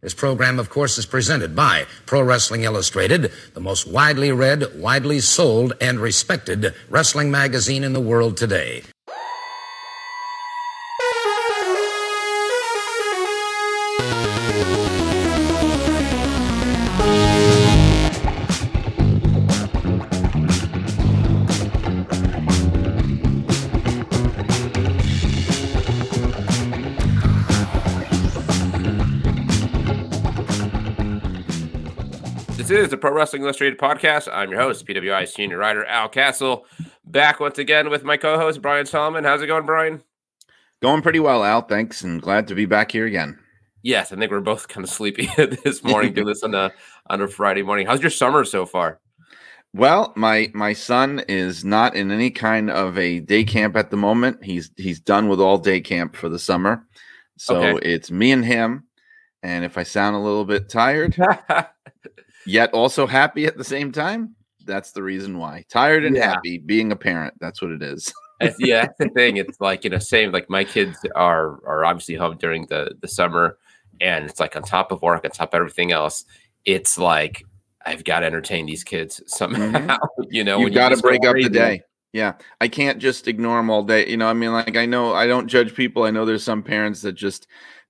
[0.00, 5.18] This program, of course, is presented by Pro Wrestling Illustrated, the most widely read, widely
[5.18, 8.84] sold, and respected wrestling magazine in the world today.
[33.08, 34.28] Pro Wrestling Illustrated podcast.
[34.30, 36.66] I'm your host, PWI senior writer Al Castle,
[37.06, 39.24] back once again with my co-host Brian Solomon.
[39.24, 40.02] How's it going, Brian?
[40.82, 41.62] Going pretty well, Al.
[41.62, 43.38] Thanks, and glad to be back here again.
[43.82, 45.26] Yes, I think we're both kind of sleepy
[45.64, 46.12] this morning.
[46.12, 46.70] doing this on a
[47.08, 47.86] on a Friday morning.
[47.86, 49.00] How's your summer so far?
[49.72, 53.96] Well, my my son is not in any kind of a day camp at the
[53.96, 54.44] moment.
[54.44, 56.86] He's he's done with all day camp for the summer.
[57.38, 57.88] So Okay.
[57.90, 58.84] it's me and him.
[59.42, 61.16] And if I sound a little bit tired,
[62.48, 65.64] yet also happy at the same time, that's the reason why.
[65.68, 66.30] Tired and Yeah.
[66.30, 67.34] happy, being a parent.
[67.40, 68.12] That's what it is.
[68.40, 69.36] Uh, yeah, that's the thing.
[69.36, 70.30] It's like you know, same.
[70.30, 73.58] Like my kids are are obviously home during the the summer,
[74.00, 76.24] and it's like on top of work, on top of everything else,
[76.64, 77.42] it's like
[77.84, 79.26] I've got to entertain these kids mm-hmm.
[79.26, 79.98] somehow.
[80.30, 81.82] You know, You've got to break up the day.
[82.12, 82.34] Yeah.
[82.60, 84.08] I can't just ignore them all day.
[84.08, 86.04] You know, I mean, like, I know I don't judge people.
[86.04, 87.48] I know there's some parents that just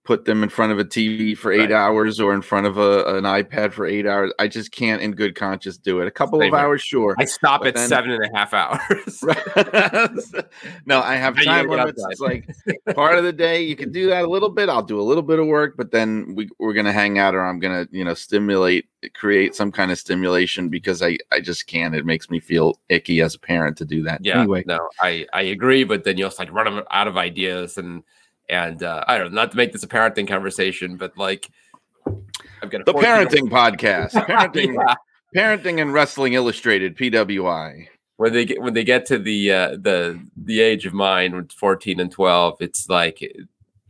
[0.09, 1.73] put them in front of a TV for eight Right.
[1.73, 4.33] hours or in front of a, an iPad for eight hours.
[4.39, 6.09] I just can't, in good conscience, do it.
[6.09, 6.67] A couple Same of here.
[6.67, 7.15] hours, sure.
[7.19, 9.23] I stop at then- seven and a half hours.
[10.87, 12.03] no, I have time gotta limits.
[12.09, 12.49] It's like
[12.95, 14.71] part of the day you can do that a little bit.
[14.71, 17.45] I'll do a little bit of work, but then we, we're gonna hang out or
[17.45, 21.95] I'm gonna, you know, stimulate, create some kind of stimulation because I, I just can't.
[21.95, 24.25] It makes me feel icky as a parent to do that.
[24.25, 24.65] Yeah, Anyway.
[24.67, 28.03] no, I I agree, but then you also like run out of ideas and
[28.49, 31.49] and uh, I don't know, not to make this a parenting conversation, but like
[32.63, 34.13] I've got a The 14 parenting podcast.
[34.27, 34.95] Parenting Yeah.
[35.37, 37.87] parenting and wrestling illustrated, PWI.
[38.17, 42.01] when they get when they get to the uh, the the age of mine, fourteen
[42.01, 43.21] and twelve, it's like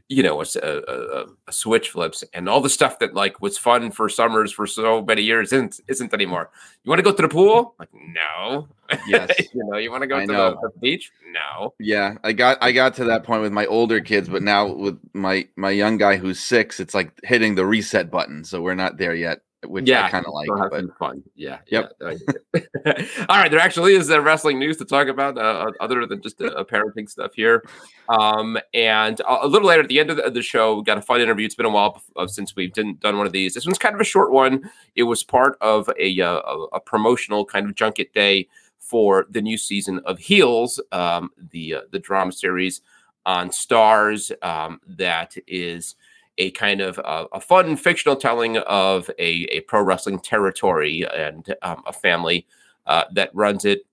[0.08, 3.91] you know, a, a, a switch flips and all the stuff that like was fun
[3.91, 6.50] for summers for so many years isn't isn't anymore.
[6.82, 7.74] You want to go to the pool?
[7.78, 8.69] Like no.
[9.06, 9.30] Yes.
[9.54, 11.12] you know, you want to go I to the, the beach?
[11.32, 11.74] No.
[11.78, 14.98] Yeah, I got I got to that point with my older kids, but now with
[15.12, 18.44] my my young guy who's six, it's like hitting the reset button.
[18.44, 20.48] So we're not there yet, which yeah, I kind of like.
[20.70, 21.22] But fun.
[21.34, 21.58] Yeah.
[21.66, 21.92] Yep.
[22.00, 22.14] yeah.
[23.28, 23.50] All right.
[23.50, 27.08] There actually is uh, wrestling news to talk about, uh, other than just uh, parenting
[27.08, 27.64] stuff here.
[28.08, 30.84] Um, and a, a little later at the end of the, of the show, we
[30.84, 31.44] got a fun interview.
[31.44, 33.54] It's been a while uh, since we've didn't done one of these.
[33.54, 34.70] This one's kind of a short one.
[34.94, 38.48] It was part of a uh, a, a promotional kind of junket day
[38.78, 42.80] for the new season of Heels, um, the uh, the drama series
[43.26, 45.96] on Starz um, that is
[46.38, 51.54] a kind of uh, a fun fictional telling of a, a pro wrestling territory and
[51.62, 52.47] um, a family
[52.87, 53.84] uh, that runs it.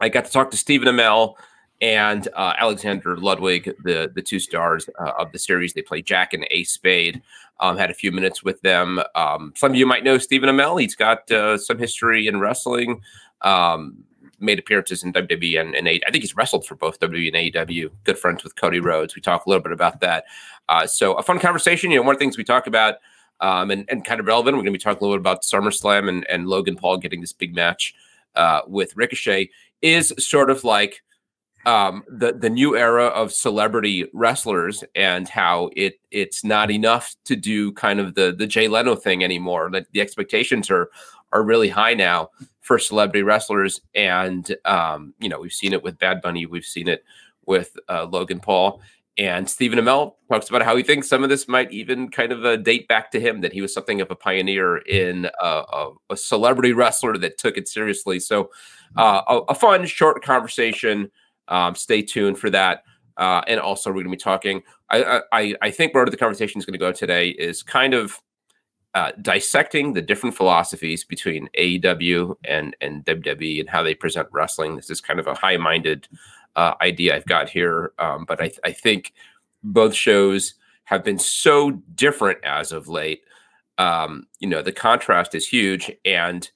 [0.00, 1.34] I got to talk to Stephen Amell
[1.80, 5.72] and uh, Alexander Ludwig, the the two stars uh, of the series.
[5.72, 7.22] They play Jack and Ace Spade.
[7.58, 9.00] Um, had a few minutes with them.
[9.14, 10.78] Um, some of you might know Stephen Amell.
[10.78, 13.00] He's got uh, some history in wrestling.
[13.40, 14.04] Um,
[14.38, 17.90] made appearances in WWE and, and I think he's wrestled for both WWE and AEW.
[18.04, 19.14] Good friends with Cody Rhodes.
[19.14, 20.24] We talk a little bit about that.
[20.68, 21.90] Uh, so a fun conversation.
[21.90, 22.96] You know, one of the things we talk about
[23.40, 24.56] um, and, and kind of relevant.
[24.56, 27.20] We're going to be talking a little bit about SummerSlam and, and Logan Paul getting
[27.20, 27.94] this big match
[28.34, 29.50] uh, with Ricochet
[29.82, 31.02] is sort of like
[31.64, 37.34] um, the the new era of celebrity wrestlers and how it it's not enough to
[37.34, 39.68] do kind of the the Jay Leno thing anymore.
[39.72, 40.90] That the expectations are
[41.32, 45.98] are really high now for celebrity wrestlers, and um, you know we've seen it with
[45.98, 47.04] Bad Bunny, we've seen it
[47.46, 48.80] with uh, Logan Paul.
[49.18, 52.44] And Stephen Amell talks about how he thinks some of this might even kind of
[52.44, 55.90] uh, date back to him, that he was something of a pioneer in uh, a,
[56.10, 58.20] a celebrity wrestler that took it seriously.
[58.20, 58.50] So,
[58.96, 61.10] uh, a, a fun, short conversation.
[61.48, 62.82] Um, stay tuned for that.
[63.16, 64.62] Uh, and also, we're going to be talking.
[64.90, 68.20] I, I, I think where the conversation is going to go today is kind of
[68.96, 74.74] uh, dissecting the different philosophies between AEW and and WWE and how they present wrestling.
[74.74, 76.08] This is kind of a high-minded
[76.56, 79.12] uh, idea I've got here, um, but I, I think
[79.62, 80.54] both shows
[80.84, 83.22] have been so different as of late.
[83.76, 86.50] Um, you know, the contrast is huge, and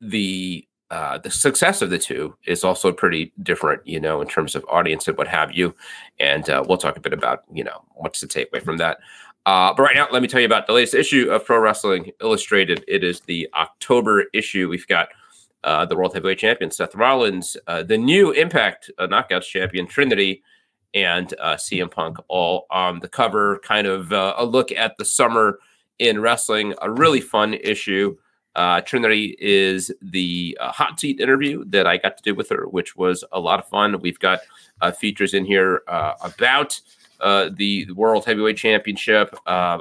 [0.00, 4.54] the uh, the success of the two is also pretty different, you know, in terms
[4.54, 5.74] of audience and what have you.
[6.18, 8.98] And uh, we'll talk a bit about, you know, what's to take away from that.
[9.46, 12.10] Uh, but right now, let me tell you about the latest issue of Pro Wrestling
[12.22, 12.82] Illustrated.
[12.88, 14.68] It is the October issue.
[14.68, 15.08] We've got
[15.64, 20.42] uh, the World Heavyweight Champion Seth Rollins, uh, the new Impact uh, Knockouts Champion Trinity,
[20.94, 23.58] and uh, CM Punk all on the cover.
[23.58, 25.58] Kind of uh, a look at the summer
[25.98, 26.74] in wrestling.
[26.80, 28.16] A really fun issue.
[28.86, 33.24] Trinity is the hot seat interview that I got to do with her, which was
[33.32, 34.00] a lot of fun.
[34.00, 34.40] We've got
[34.96, 36.80] features in here about
[37.24, 39.78] uh, the World Heavyweight Championship, uh,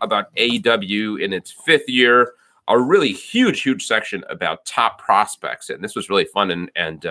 [0.00, 2.32] about AEW in its fifth year,
[2.68, 5.68] a really huge, huge section about top prospects.
[5.68, 7.06] And this was really fun and, and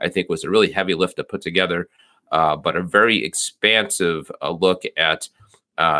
[0.00, 1.88] I think was a really heavy lift to put together,
[2.30, 5.28] but a very expansive look at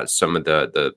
[0.07, 0.95] some of the, the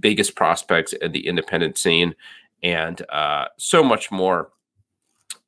[0.00, 2.14] biggest prospects in the independent scene
[2.62, 4.50] and uh, so much more.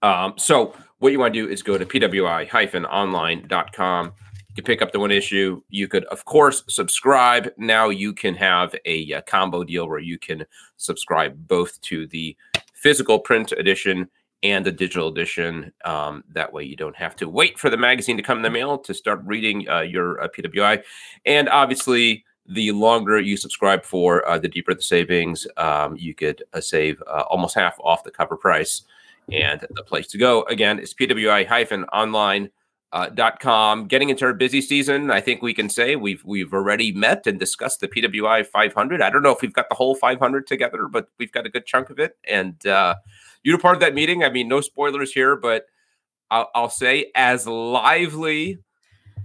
[0.03, 4.13] Um, so what you want to do is go to pwi-online.com.
[4.55, 5.63] You can pick up the one issue.
[5.69, 7.51] You could, of course, subscribe.
[7.59, 10.47] Now you can have a, a combo deal where you can
[10.77, 12.37] subscribe both to the
[12.73, 14.09] physical print edition
[14.45, 15.73] and the digital edition.
[15.85, 18.51] Um, that way, you don't have to wait for the magazine to come in the
[18.51, 20.85] mail to start reading uh, your uh, PWI.
[21.27, 25.49] And obviously, the longer you subscribe for, uh, the deeper the savings.
[25.57, 28.83] Um, you could uh, save uh, almost half off the cover price.
[29.33, 32.51] And the place to go again is pwi-online.
[32.95, 33.89] Uh, dot com.
[33.89, 37.41] Getting into our busy season, I think we can say we've we've already met and
[37.41, 39.03] discussed the PWI 500.
[39.03, 41.67] I don't know if we've got the whole 500 together, but we've got a good
[41.67, 42.17] chunk of it.
[42.23, 42.95] And uh,
[43.43, 44.23] you were part of that meeting.
[44.23, 45.67] I mean, no spoilers here, but
[46.31, 48.59] I'll, I'll say as lively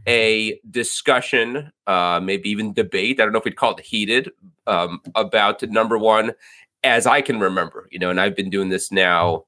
[0.07, 3.19] a discussion, uh, maybe even debate.
[3.19, 4.31] I don't know if we'd call it heated
[4.65, 6.31] um, about number one,
[6.83, 9.45] as I can remember, you know, and I've been doing this now,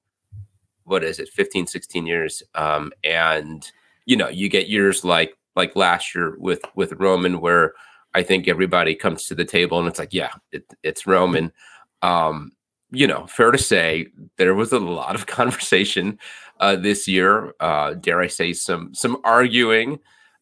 [0.83, 2.43] what is it, 15, 16 years.
[2.53, 3.71] Um, and,
[4.11, 7.71] you know, you get years like, like last year with, with Roman, where
[8.13, 11.53] I think everybody comes to the table and it's like, yeah, it, it's Roman.
[12.01, 12.51] Um,
[12.91, 16.19] you know, fair to say there was a lot of conversation
[16.59, 17.53] uh, this year.
[17.61, 19.99] Uh, dare I say some some arguing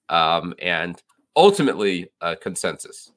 [0.09, 0.99] um, and
[1.35, 3.11] ultimately a consensus.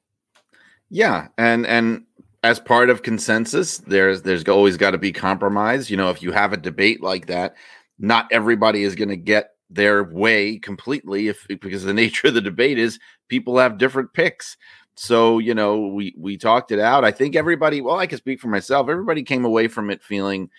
[0.91, 2.03] Yeah, and and
[2.43, 5.89] as part of consensus, there's there's always got to be compromise.
[5.89, 7.55] You know, if you have a debate like that,
[7.97, 12.41] not everybody is going to get their way completely if because the nature of the
[12.41, 14.57] debate is people have different picks.
[14.95, 17.03] So, you know, we we talked it out.
[17.03, 18.89] I think everybody, well, I can speak for myself.
[18.89, 20.49] Everybody came away from it feeling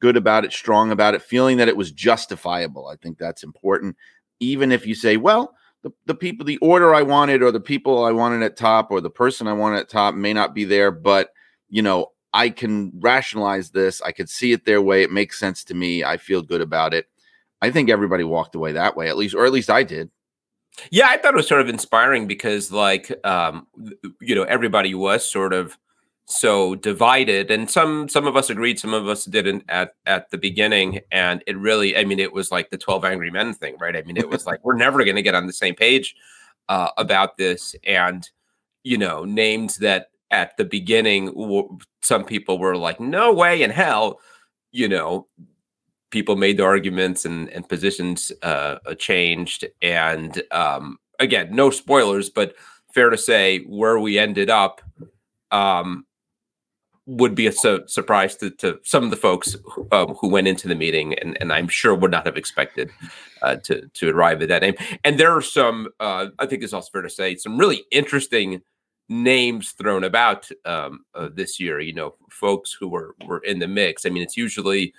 [0.00, 2.88] good about it, strong about it, feeling that it was justifiable.
[2.88, 3.96] I think that's important.
[4.40, 8.04] Even if you say, well, the, the people, the order I wanted, or the people
[8.04, 10.90] I wanted at top, or the person I wanted at top may not be there,
[10.90, 11.30] but
[11.68, 14.02] you know, I can rationalize this.
[14.02, 15.02] I could see it their way.
[15.02, 16.04] It makes sense to me.
[16.04, 17.06] I feel good about it.
[17.62, 20.10] I think everybody walked away that way, at least, or at least I did.
[20.90, 23.66] Yeah, I thought it was sort of inspiring because, like, um,
[24.20, 25.76] you know, everybody was sort of
[26.30, 30.36] so divided and some some of us agreed some of us didn't at at the
[30.36, 33.96] beginning and it really i mean it was like the 12 angry men thing right
[33.96, 36.14] i mean it was like we're never going to get on the same page
[36.68, 38.28] uh, about this and
[38.82, 43.70] you know names that at the beginning w- some people were like no way in
[43.70, 44.20] hell
[44.70, 45.26] you know
[46.10, 52.54] people made the arguments and and positions uh, changed and um again no spoilers but
[52.92, 54.80] fair to say where we ended up
[55.50, 56.04] um
[57.08, 60.46] would be a su- surprise to, to, some of the folks who, um, who went
[60.46, 62.90] into the meeting, and, and I'm sure would not have expected
[63.40, 64.74] uh, to to arrive at that name.
[65.04, 68.60] And there are some, uh, I think it's also fair to say, some really interesting
[69.08, 71.80] names thrown about um, uh, this year.
[71.80, 74.04] You know, folks who were were in the mix.
[74.04, 74.92] I mean, it's usually,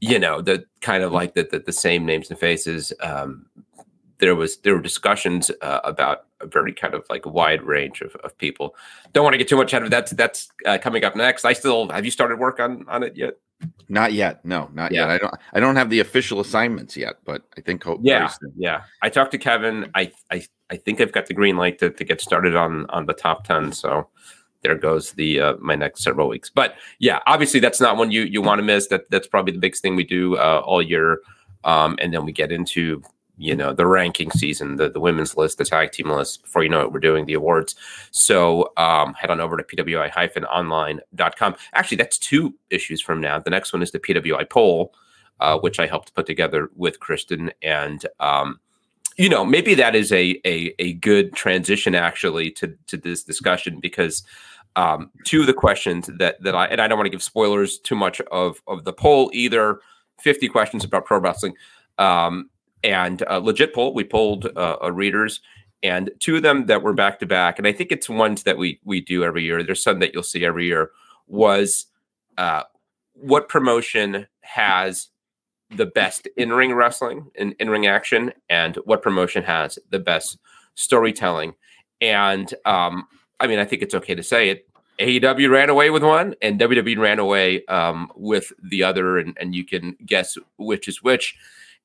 [0.00, 2.92] you know, the kind of like the the, the same names and faces.
[3.00, 3.46] Um,
[4.18, 8.14] there was there were discussions uh, about a very kind of like wide range of,
[8.16, 8.74] of people.
[9.12, 10.10] Don't want to get too much out of that.
[10.16, 11.44] That's uh, coming up next.
[11.44, 13.34] I still have you started work on on it yet?
[13.88, 14.44] Not yet.
[14.44, 15.02] No, not yeah.
[15.02, 15.10] yet.
[15.10, 15.34] I don't.
[15.54, 18.00] I don't have the official assignments yet, but I think hope.
[18.02, 18.82] Yeah, yeah.
[19.02, 19.90] I talked to Kevin.
[19.94, 23.06] I I I think I've got the green light to, to get started on on
[23.06, 23.72] the top ten.
[23.72, 24.08] So
[24.62, 26.50] there goes the uh, my next several weeks.
[26.50, 28.88] But yeah, obviously that's not one you you want to miss.
[28.88, 31.20] That that's probably the biggest thing we do uh, all year.
[31.64, 33.02] Um, and then we get into
[33.38, 36.68] you know the ranking season the, the women's list the tag team list before you
[36.68, 37.76] know it we're doing the awards
[38.10, 43.72] so um, head on over to pwi-online.com actually that's two issues from now the next
[43.72, 44.92] one is the pwi poll
[45.40, 48.58] uh, which i helped put together with kristen and um,
[49.18, 53.80] you know maybe that is a, a, a good transition actually to to this discussion
[53.80, 54.22] because
[54.76, 57.78] um, two of the questions that that i and i don't want to give spoilers
[57.78, 59.80] too much of of the poll either
[60.20, 61.54] 50 questions about pro wrestling
[61.98, 62.50] um,
[62.84, 63.94] and legit poll.
[63.94, 65.40] We polled uh, uh, readers,
[65.82, 68.58] and two of them that were back to back, and I think it's ones that
[68.58, 69.62] we we do every year.
[69.62, 70.90] There's some that you'll see every year.
[71.26, 71.86] Was
[72.36, 72.62] uh,
[73.14, 75.08] what promotion has
[75.70, 80.38] the best in ring wrestling and in ring action, and what promotion has the best
[80.74, 81.54] storytelling?
[82.00, 83.06] And um,
[83.40, 84.68] I mean, I think it's okay to say it.
[84.98, 89.54] AEW ran away with one, and WWE ran away um, with the other, and, and
[89.54, 91.36] you can guess which is which.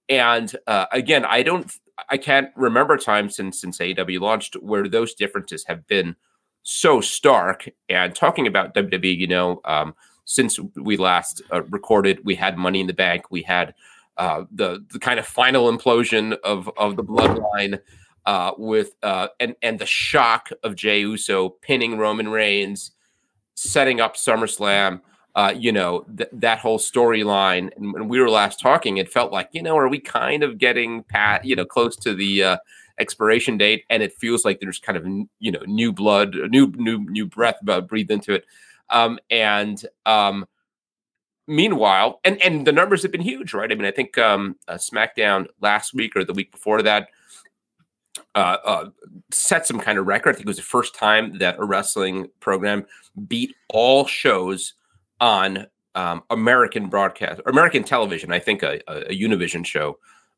[0.10, 1.72] And uh, again, I don't,
[2.10, 6.16] I can't remember time since since AEW launched where those differences have been
[6.64, 7.70] so stark.
[7.88, 9.94] And talking about WWE, you know, um,
[10.26, 13.74] since we last uh, recorded, we had Money in the Bank, we had
[14.18, 17.80] uh, the the kind of final implosion of of the bloodline
[18.26, 22.92] uh, with uh, and and the shock of Jey Uso pinning Roman Reigns,
[23.56, 25.02] setting up SummerSlam.
[25.36, 27.76] Uh, you know th- that whole storyline.
[27.76, 30.60] And when we were last talking, it felt like you know, are we kind of
[30.60, 32.58] getting pat you know close to the uh,
[33.00, 33.84] expiration date?
[33.90, 35.08] And it feels like there's kind of
[35.40, 38.46] you know new blood, new new new breath breathed into it.
[38.90, 40.46] Um, and um,
[41.48, 43.72] meanwhile, and and the numbers have been huge, right?
[43.72, 47.10] I mean, I think um, uh, SmackDown last week or the week before that
[48.36, 48.90] uh, uh,
[49.32, 50.30] set some kind of record.
[50.30, 52.86] I think it was the first time that a wrestling program
[53.28, 54.74] beat all shows
[55.20, 58.32] on um, American broadcast, American television.
[58.32, 59.98] I think a, a, a Univision show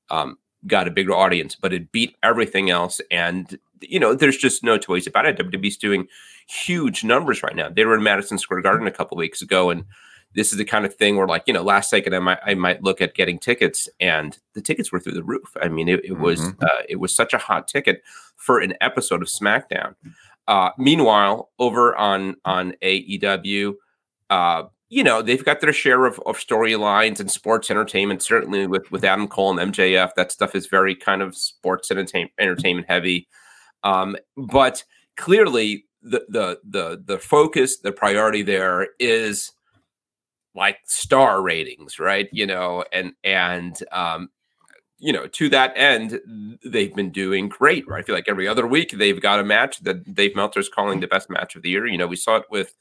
[0.09, 0.37] um,
[0.67, 2.99] got a bigger audience, but it beat everything else.
[3.11, 3.57] And
[3.89, 5.37] you know, there's just no two ways about it.
[5.37, 6.07] WWE's doing
[6.47, 7.69] huge numbers right now.
[7.69, 9.85] They were in Madison Square Garden a couple weeks ago, and
[10.35, 12.53] this is the kind of thing where like you know last second i might i
[12.53, 16.03] might look at getting tickets and the tickets were through the roof i mean it,
[16.03, 16.21] it mm-hmm.
[16.21, 18.03] was uh, it was such a hot ticket
[18.35, 19.95] for an episode of smackdown
[20.47, 23.73] uh, meanwhile over on on aew
[24.29, 28.91] uh, you know they've got their share of, of storylines and sports entertainment certainly with
[28.91, 33.27] with adam cole and mjf that stuff is very kind of sports entertainment entertainment heavy
[33.85, 34.83] um, but
[35.15, 39.51] clearly the the the the focus the priority there is
[40.53, 42.27] like star ratings, right?
[42.31, 44.29] You know, and and um,
[44.97, 46.19] you know, to that end,
[46.65, 48.03] they've been doing great, right?
[48.03, 51.07] I feel like every other week they've got a match that Dave Meltzer's calling the
[51.07, 51.85] best match of the year.
[51.85, 52.73] You know, we saw it with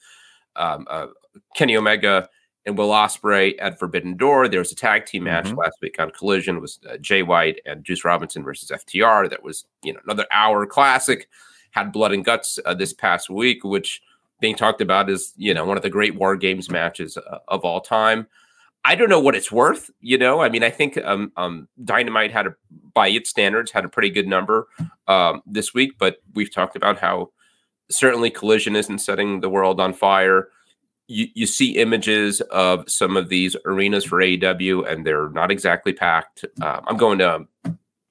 [0.56, 1.08] um, uh,
[1.56, 2.28] Kenny Omega
[2.66, 4.49] and Will Ospreay at Forbidden Door.
[4.49, 5.59] There was a tag team match mm-hmm.
[5.59, 6.61] last week on Collision.
[6.61, 9.28] Was uh, Jay White and Juice Robinson versus FTR.
[9.30, 11.28] That was you know another hour classic.
[11.71, 14.00] Had blood and guts uh, this past week, which
[14.40, 17.64] being talked about as you know one of the great war games matches uh, of
[17.64, 18.26] all time.
[18.87, 19.90] I don't know what it's worth.
[20.00, 22.54] You know, I mean, I think um, um, Dynamite had a,
[22.92, 24.68] by its standards, had a pretty good number
[25.09, 25.92] um, this week.
[25.99, 27.30] But we've talked about how
[27.90, 30.49] certainly Collision isn't setting the world on fire.
[31.06, 35.92] You, you see images of some of these arenas for AEW, and they're not exactly
[35.92, 36.44] packed.
[36.62, 37.46] Uh, I'm going to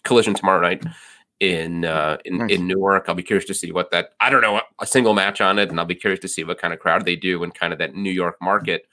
[0.03, 0.83] Collision tomorrow night
[1.39, 2.51] in uh, in, nice.
[2.51, 3.05] in Newark.
[3.07, 4.11] I'll be curious to see what that.
[4.19, 6.57] I don't know a single match on it, and I'll be curious to see what
[6.57, 8.85] kind of crowd they do in kind of that New York market.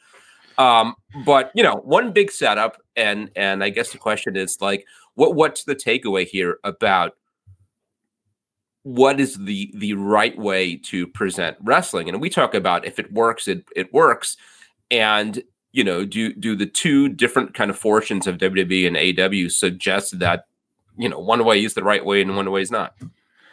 [0.59, 4.87] Um, but you know, one big setup, and and I guess the question is like,
[5.15, 7.17] what what's the takeaway here about
[8.83, 12.09] what is the the right way to present wrestling?
[12.09, 14.37] And we talk about if it works, it it works,
[14.91, 19.49] and you know, do do the two different kind of fortunes of WWE and AW
[19.49, 20.47] suggest that
[20.97, 22.95] you know one way is the right way and one way is not?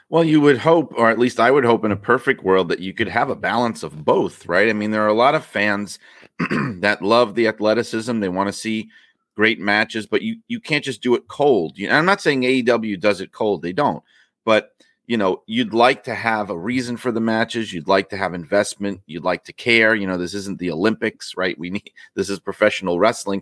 [0.10, 2.79] Well you would hope or at least i would hope in a perfect world that
[2.79, 4.69] you could have a balance of both right?
[4.69, 6.00] I mean there are a lot of fans
[6.79, 8.19] that love the athleticism.
[8.19, 8.89] They want to see
[9.36, 11.77] great matches but you you can't just do it cold.
[11.77, 13.62] You i'm not saying aew does it cold.
[13.62, 14.01] They don't.
[14.46, 14.72] But
[15.07, 18.33] you know you'd like to have a reason for the matches you'd like to have
[18.33, 22.29] investment you'd like to care you know this isn't the olympics right we need this
[22.29, 23.41] is professional wrestling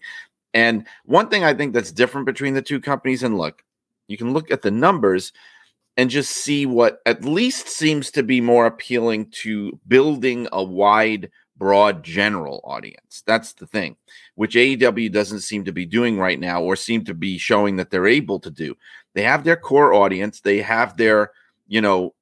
[0.54, 3.64] and one thing i think that's different between the two companies and look
[4.08, 5.34] you can look at the numbers
[5.98, 11.32] and just see what at least seems to be more appealing to building a wide,
[11.58, 13.24] broad, general audience.
[13.26, 13.96] That's the thing,
[14.36, 17.92] which AEW doesn't seem to be doing right now or seem to be showing that
[17.92, 18.76] they're able to do.
[19.14, 21.32] They have their core audience, they have their,
[21.68, 22.14] you know,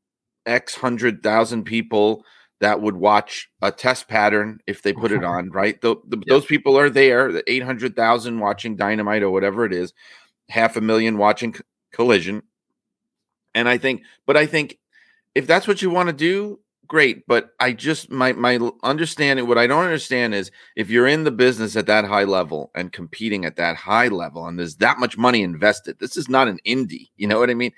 [0.45, 2.25] X hundred thousand people
[2.63, 5.81] that would watch a test pattern if they put it on, right?
[5.81, 6.21] The, the.
[6.27, 9.91] Those people are there, the 800,000 watching Dynamite or whatever it is,
[10.47, 11.55] half a million watching
[11.91, 12.41] collision.
[13.53, 14.79] And I think, but I think
[15.35, 17.27] if that's what you want to do, great.
[17.27, 21.31] But I just my my understanding, what I don't understand is if you're in the
[21.31, 25.17] business at that high level and competing at that high level, and there's that much
[25.17, 27.09] money invested, this is not an indie.
[27.17, 27.73] You know what I mean?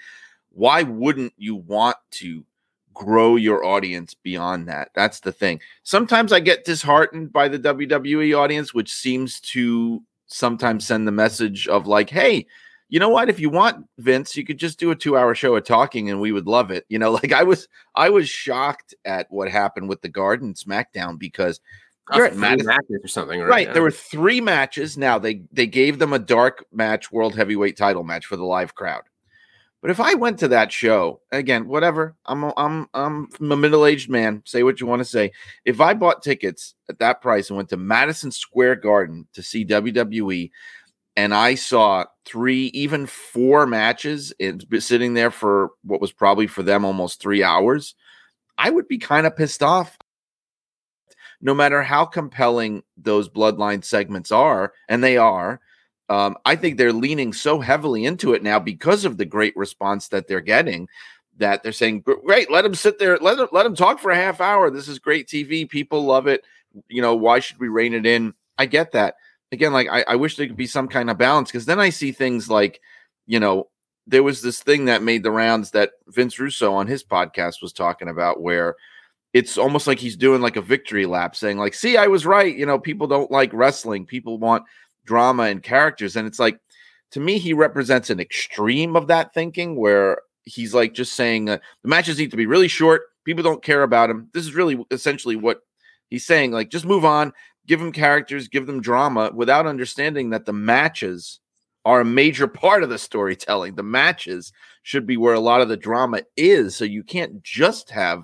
[0.55, 2.45] Why wouldn't you want to
[2.93, 4.89] grow your audience beyond that?
[4.95, 5.59] That's the thing.
[5.83, 11.67] Sometimes I get disheartened by the WWE audience, which seems to sometimes send the message
[11.67, 12.47] of like, hey,
[12.87, 13.29] you know what?
[13.29, 16.31] If you want Vince, you could just do a two-hour show of talking, and we
[16.31, 16.85] would love it.
[16.87, 21.19] You know, like I was, I was shocked at what happened with the Garden SmackDown
[21.19, 21.59] because
[22.13, 22.67] you're at matches
[23.03, 23.49] or something, right?
[23.49, 23.73] right.
[23.73, 24.97] There were three matches.
[24.97, 28.75] Now they they gave them a dark match, world heavyweight title match for the live
[28.75, 29.03] crowd,
[29.85, 33.85] But if I went to that show again, whatever, I'm a, I'm I'm a middle
[33.85, 34.41] aged man.
[34.43, 35.31] Say what you want to say.
[35.63, 39.63] If I bought tickets at that price and went to Madison Square Garden to see
[39.63, 40.49] WWE,
[41.15, 46.63] and I saw three, even four matches, it's sitting there for what was probably for
[46.63, 47.93] them almost three hours,
[48.57, 49.99] I would be kind of pissed off.
[51.41, 55.61] No matter how compelling those bloodline segments are, and they are,
[56.09, 60.09] um, I think they're leaning so heavily into it now because of the great response
[60.09, 60.87] that they're getting
[61.37, 64.15] that they're saying, "Great, let them sit there, let them let them talk for a
[64.15, 64.69] half hour.
[64.69, 65.67] This is great TV.
[65.67, 66.43] People love it.
[66.87, 69.15] You know, why should we rein it in?" I get that.
[69.51, 71.89] Again, like I, I wish there could be some kind of balance because then I
[71.89, 72.79] see things like,
[73.25, 73.69] you know,
[74.07, 77.73] there was this thing that made the rounds that Vince Russo on his podcast was
[77.73, 78.75] talking about where
[79.33, 82.55] it's almost like he's doing like a victory lap saying like see i was right
[82.55, 84.63] you know people don't like wrestling people want
[85.05, 86.15] drama and characters.
[86.15, 86.59] And it's like,
[87.11, 91.59] to me, he represents an extreme of that thinking where he's like just saying uh,
[91.81, 93.03] the matches need to be really short.
[93.23, 94.29] People don't care about him.
[94.33, 95.61] This is really essentially what
[96.09, 96.51] he's saying.
[96.51, 97.33] Like, just move on,
[97.65, 101.39] give them characters, give them drama without understanding that the matches
[101.85, 103.75] are a major part of the storytelling.
[103.75, 104.51] The matches
[104.83, 106.75] should be where a lot of the drama is.
[106.75, 108.23] So you can't just have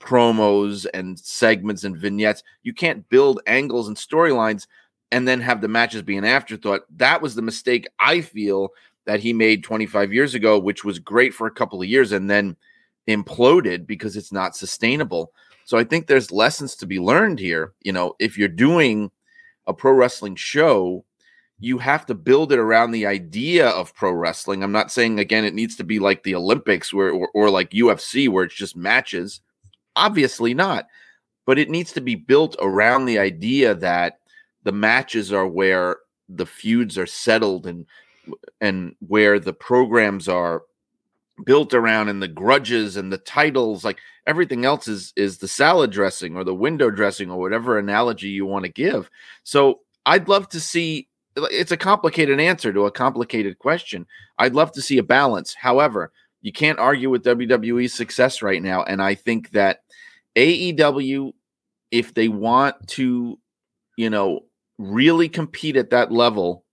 [0.00, 2.42] promos and segments and vignettes.
[2.62, 4.66] You can't build angles and storylines
[5.12, 6.82] and then have the matches be an afterthought.
[6.96, 8.70] That was the mistake I feel
[9.06, 12.28] that he made 25 years ago, which was great for a couple of years and
[12.28, 12.56] then
[13.08, 15.32] imploded because it's not sustainable.
[15.64, 17.72] So I think there's lessons to be learned here.
[17.82, 19.10] You know, if you're doing
[19.66, 21.04] a pro wrestling show,
[21.58, 24.62] you have to build it around the idea of pro wrestling.
[24.62, 27.70] I'm not saying again it needs to be like the Olympics where or, or like
[27.70, 29.40] UFC where it's just matches.
[29.94, 30.86] Obviously not.
[31.46, 34.18] But it needs to be built around the idea that
[34.66, 37.86] the matches are where the feuds are settled and
[38.60, 40.62] and where the programs are
[41.44, 45.92] built around and the grudges and the titles like everything else is is the salad
[45.92, 49.08] dressing or the window dressing or whatever analogy you want to give.
[49.44, 54.04] So i'd love to see it's a complicated answer to a complicated question.
[54.38, 55.54] I'd love to see a balance.
[55.54, 56.10] However
[56.42, 59.80] you can't argue with wwe's success right now and i think that
[60.36, 61.32] aew
[61.90, 63.38] if they want to
[63.96, 64.40] you know
[64.78, 66.64] really compete at that level,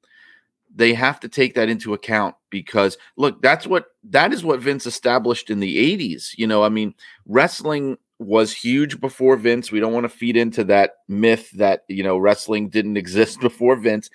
[0.75, 4.85] they have to take that into account because look, that's what that is what Vince
[4.85, 6.37] established in the 80s.
[6.37, 6.95] You know, I mean,
[7.27, 9.71] wrestling was huge before Vince.
[9.71, 13.75] We don't want to feed into that myth that, you know, wrestling didn't exist before
[13.75, 14.09] Vince.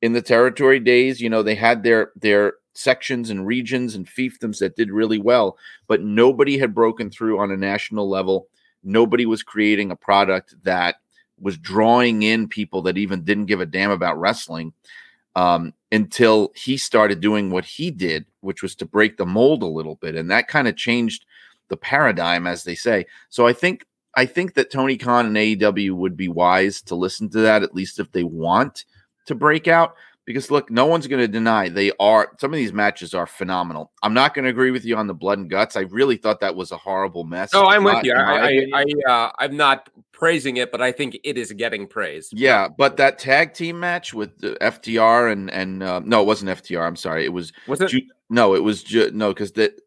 [0.00, 4.58] In the territory days, you know, they had their their sections and regions and fiefdoms
[4.60, 8.46] that did really well, but nobody had broken through on a national level.
[8.84, 10.96] Nobody was creating a product that
[11.40, 14.72] was drawing in people that even didn't give a damn about wrestling
[15.36, 19.66] um, until he started doing what he did, which was to break the mold a
[19.66, 21.24] little bit, and that kind of changed
[21.68, 23.06] the paradigm, as they say.
[23.28, 27.28] So I think I think that Tony Khan and AEW would be wise to listen
[27.30, 28.84] to that, at least if they want
[29.26, 29.94] to break out
[30.28, 32.32] because look, no one's going to deny they are.
[32.38, 33.92] Some of these matches are phenomenal.
[34.02, 35.74] I'm not going to agree with you on the blood and guts.
[35.74, 37.48] I really thought that was a horrible mess.
[37.54, 38.12] Oh, I'm with you.
[38.12, 42.32] I, I, I uh, I'm not praising it, but I think it is getting praised.
[42.36, 46.50] Yeah, but that tag team match with the FTR and and uh, no, it wasn't
[46.50, 46.86] FTR.
[46.86, 47.24] I'm sorry.
[47.24, 47.52] It was.
[47.68, 47.88] Was it?
[47.88, 49.80] Ju- no, it was ju- no because that.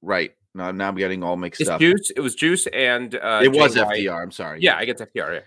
[0.00, 0.34] Right.
[0.54, 1.80] No, now I'm getting all mixed it's up.
[1.80, 2.12] Juice.
[2.14, 4.22] It was Juice and uh, it was FTR.
[4.22, 4.60] I'm sorry.
[4.60, 5.34] Yeah, I get FTR.
[5.34, 5.40] Yeah.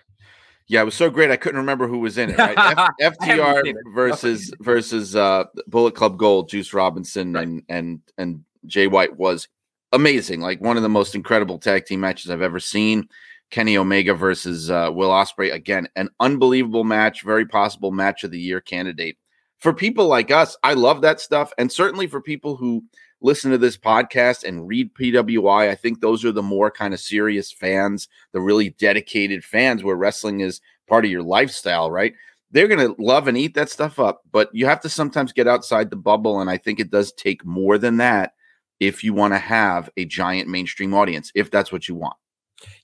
[0.69, 1.31] Yeah, it was so great.
[1.31, 2.37] I couldn't remember who was in it.
[2.37, 2.57] Right?
[2.57, 2.89] F-
[3.21, 7.47] FTR versus versus uh, Bullet Club Gold, Juice Robinson right.
[7.47, 9.47] and and and Jay White was
[9.93, 10.41] amazing.
[10.41, 13.07] Like one of the most incredible tag team matches I've ever seen.
[13.49, 18.39] Kenny Omega versus uh, Will Ospreay again, an unbelievable match, very possible match of the
[18.39, 19.17] year candidate.
[19.57, 22.83] For people like us, I love that stuff, and certainly for people who
[23.21, 25.69] listen to this podcast and read PWI.
[25.69, 29.95] I think those are the more kind of serious fans, the really dedicated fans where
[29.95, 32.13] wrestling is part of your lifestyle, right?
[32.51, 35.47] They're going to love and eat that stuff up, but you have to sometimes get
[35.47, 36.39] outside the bubble.
[36.39, 38.33] And I think it does take more than that
[38.79, 42.15] if you want to have a giant mainstream audience, if that's what you want.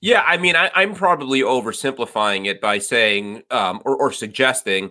[0.00, 4.90] Yeah, I mean, I, am probably oversimplifying it by saying um, or, or suggesting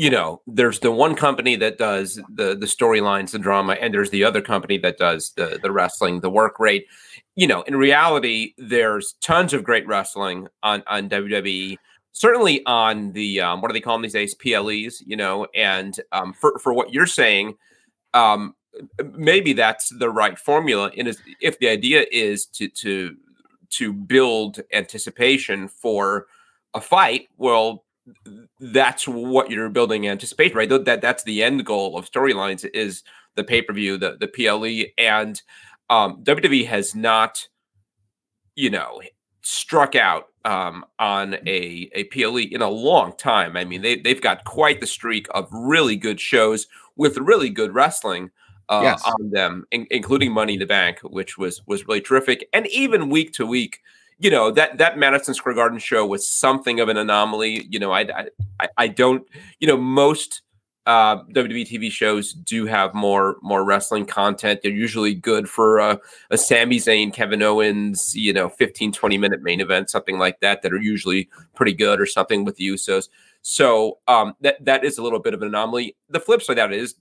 [0.00, 4.08] you know, there's the one company that does the the storylines, the drama, and there's
[4.08, 6.86] the other company that does the the wrestling, the work rate.
[7.36, 11.76] You know, in reality, there's tons of great wrestling on on WWE.
[12.12, 14.34] Certainly on the um, what do they call them these days?
[14.34, 15.02] PLEs.
[15.06, 17.56] You know, and um, for for what you're saying,
[18.14, 18.54] um,
[19.12, 20.90] maybe that's the right formula.
[20.96, 23.16] And if the idea is to to
[23.70, 26.26] to build anticipation for
[26.74, 27.84] a fight, well,
[28.60, 30.68] that's what you're building anticipation, right?
[30.68, 33.02] That that's the end goal of storylines is
[33.36, 35.40] the pay per view, the the PLE, and
[35.88, 37.46] um, WWE has not,
[38.54, 39.00] you know,
[39.42, 43.56] struck out um, on a a PLE in a long time.
[43.56, 47.74] I mean, they they've got quite the streak of really good shows with really good
[47.74, 48.30] wrestling.
[48.70, 49.02] Uh, yes.
[49.04, 53.10] on them, in, including Money in the Bank, which was was really terrific, and even
[53.10, 53.80] week to week,
[54.18, 57.66] you know that that Madison Square Garden show was something of an anomaly.
[57.68, 58.06] You know, I
[58.60, 59.26] I, I don't.
[59.58, 60.42] You know, most
[60.86, 64.60] uh, WWE TV shows do have more more wrestling content.
[64.62, 65.96] They're usually good for uh,
[66.30, 70.62] a Sami Zayn, Kevin Owens, you know, 15, 20 minute main event, something like that,
[70.62, 73.08] that are usually pretty good or something with the Usos.
[73.42, 75.96] So um, that that is a little bit of an anomaly.
[76.08, 76.94] The flip side of that is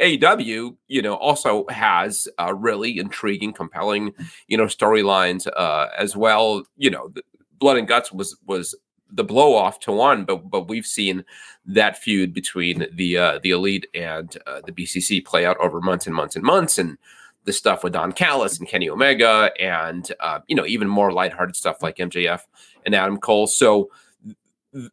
[0.00, 4.12] AEW, you know, also has uh, really intriguing, compelling,
[4.48, 6.64] you know, storylines uh, as well.
[6.76, 7.12] You know,
[7.58, 8.74] Blood and Guts was was
[9.12, 11.24] the blow off to one, but but we've seen
[11.66, 16.06] that feud between the uh, the elite and uh, the BCC play out over months
[16.06, 16.96] and months and months, and
[17.44, 21.56] the stuff with Don Callis and Kenny Omega, and uh, you know even more lighthearted
[21.56, 22.42] stuff like MJF
[22.86, 23.46] and Adam Cole.
[23.46, 23.90] So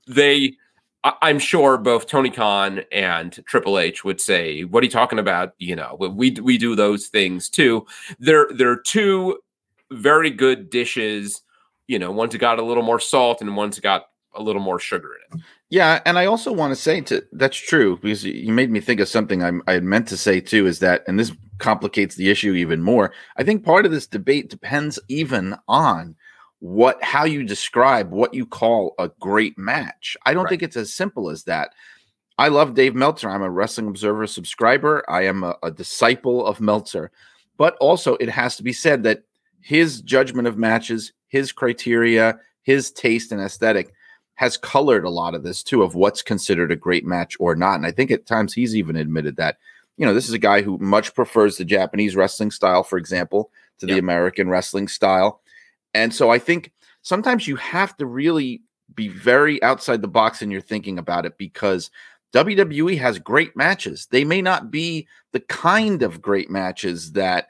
[0.08, 0.56] they
[1.22, 5.54] I'm sure both Tony Khan and Triple H would say, "What are you talking about?"
[5.58, 7.86] You know, we we do those things too.
[8.20, 9.40] They're they're two
[9.92, 11.42] very good dishes.
[11.88, 15.10] You know, one's got a little more salt and one's got a little more sugar
[15.16, 15.46] in it.
[15.70, 19.00] Yeah, and I also want to say to that's true because you made me think
[19.00, 20.66] of something I, I had meant to say too.
[20.66, 23.14] Is that and this complicates the issue even more.
[23.38, 26.16] I think part of this debate depends even on
[26.60, 30.18] what how you describe what you call a great match.
[30.26, 30.50] I don't right.
[30.50, 31.70] think it's as simple as that.
[32.40, 33.30] I love Dave Meltzer.
[33.30, 35.04] I'm a Wrestling Observer subscriber.
[35.10, 37.12] I am a, a disciple of Meltzer.
[37.58, 39.24] But also, it has to be said that
[39.60, 43.92] his judgment of matches, his criteria, his taste and aesthetic
[44.36, 47.76] has colored a lot of this too of what's considered a great match or not.
[47.76, 49.58] And I think at times he's even admitted that.
[49.98, 53.50] You know, this is a guy who much prefers the Japanese wrestling style, for example,
[53.80, 53.96] to yep.
[53.96, 55.42] the American wrestling style.
[55.94, 56.72] And so I think
[57.02, 58.62] sometimes you have to really
[58.94, 61.92] be very outside the box in your thinking about it because
[62.34, 64.08] WWE has great matches.
[64.12, 67.48] They may not be the kind of great matches that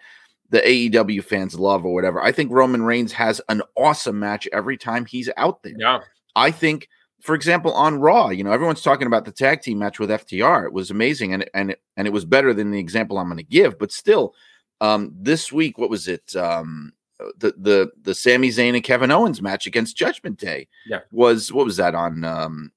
[0.50, 2.22] the AEW fans love or whatever.
[2.24, 5.76] I think Roman Reigns has an awesome match every time he's out there.
[5.78, 6.00] Yeah.
[6.36, 6.88] I think,
[7.22, 10.66] for example, on Raw, you know, everyone's talking about the tag team match with FTR.
[10.66, 13.44] It was amazing and and and it was better than the example I'm going to
[13.44, 14.34] give, but still
[14.80, 16.94] um this week what was it um
[17.38, 20.68] the the the Sami Zayn and Kevin Owens match against Judgment Day.
[20.86, 21.00] Yeah.
[21.12, 22.72] Was what was that on um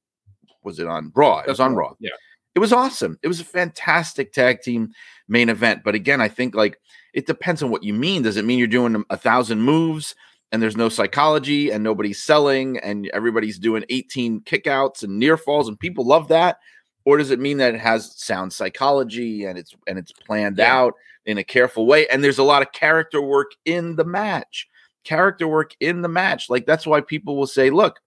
[0.63, 1.41] was it on Raw?
[1.41, 1.95] It was on Raw.
[2.01, 2.11] Yeah.
[2.55, 3.19] It was awesome.
[3.23, 4.91] It was a fantastic tag team
[5.29, 5.83] main event.
[5.85, 6.79] But again, I think like
[7.15, 8.23] it depends on what you mean.
[8.23, 10.15] Does it mean you're doing a thousand moves
[10.53, 15.69] and there's no psychology and nobody's selling and everybody's doing 18 kickouts and near falls
[15.69, 16.59] and people love that?
[17.05, 20.75] Or does it mean that it has sound psychology and it's and it's planned yeah.
[20.75, 20.95] out
[21.27, 22.07] in a careful way.
[22.09, 24.69] And there's a lot of character work in the match.
[25.05, 26.51] Character work in the match.
[26.51, 28.01] Like that's why people will say, look,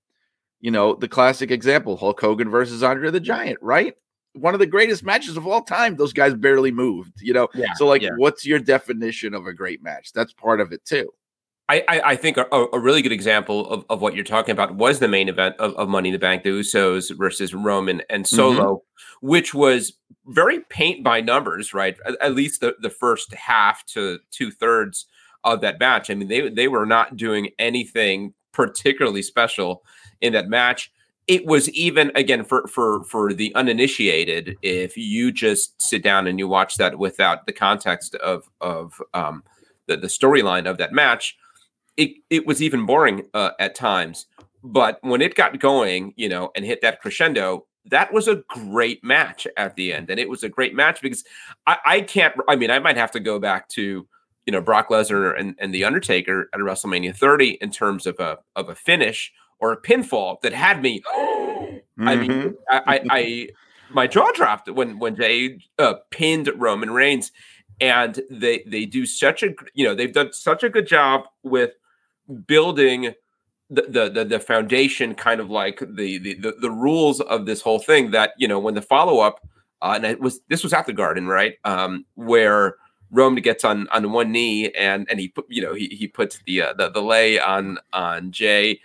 [0.61, 3.95] you know, the classic example Hulk Hogan versus Andre the Giant, right?
[4.33, 5.95] One of the greatest matches of all time.
[5.95, 7.49] Those guys barely moved, you know?
[7.53, 8.11] Yeah, so, like, yeah.
[8.17, 10.11] what's your definition of a great match?
[10.11, 11.13] That's part of it, too.
[11.69, 14.99] I, I, think a, a, really good example of, of what you're talking about was
[14.99, 18.35] the main event of, of Money in the Bank, the Usos versus Roman and mm-hmm.
[18.35, 19.27] Solo, mm-hmm.
[19.27, 19.93] which was
[20.27, 21.97] very paint by numbers, right?
[22.05, 25.05] At, at, least the, the first half to two thirds
[25.43, 26.09] of that match.
[26.09, 29.83] I mean, they they were not doing anything particularly special
[30.21, 30.91] in that match.
[31.27, 34.57] It was even again for for for the uninitiated.
[34.61, 39.43] If you just sit down and you watch that without the context of of um,
[39.87, 41.37] the the storyline of that match
[41.97, 44.25] it it was even boring uh, at times.
[44.63, 49.03] But when it got going, you know, and hit that crescendo, that was a great
[49.03, 51.23] match at the end, and it was a great match because
[51.67, 52.33] I, I can't.
[52.47, 54.07] I mean, I might have to go back to
[54.45, 58.37] you know Brock Lesnar and, and the Undertaker at WrestleMania 30 in terms of a
[58.55, 61.01] of a finish or a pinfall that had me.
[61.01, 61.77] mm-hmm.
[62.07, 62.49] I mean, mm-hmm.
[62.69, 63.47] I, I, I,
[63.91, 67.31] my jaw dropped when when Jey uh, pinned Roman Reigns,
[67.81, 71.71] and they they do such a you know they've done such a good job with
[72.47, 73.13] building
[73.69, 77.79] the, the the foundation, kind of like the, the the the rules of this whole
[77.79, 78.11] thing.
[78.11, 79.39] That you know, when the follow up,
[79.81, 82.75] uh, and it was this was at the Garden, right, um, where
[83.09, 86.39] Rome gets on on one knee and and he put you know he he puts
[86.45, 88.79] the uh, the the lei on on Jey.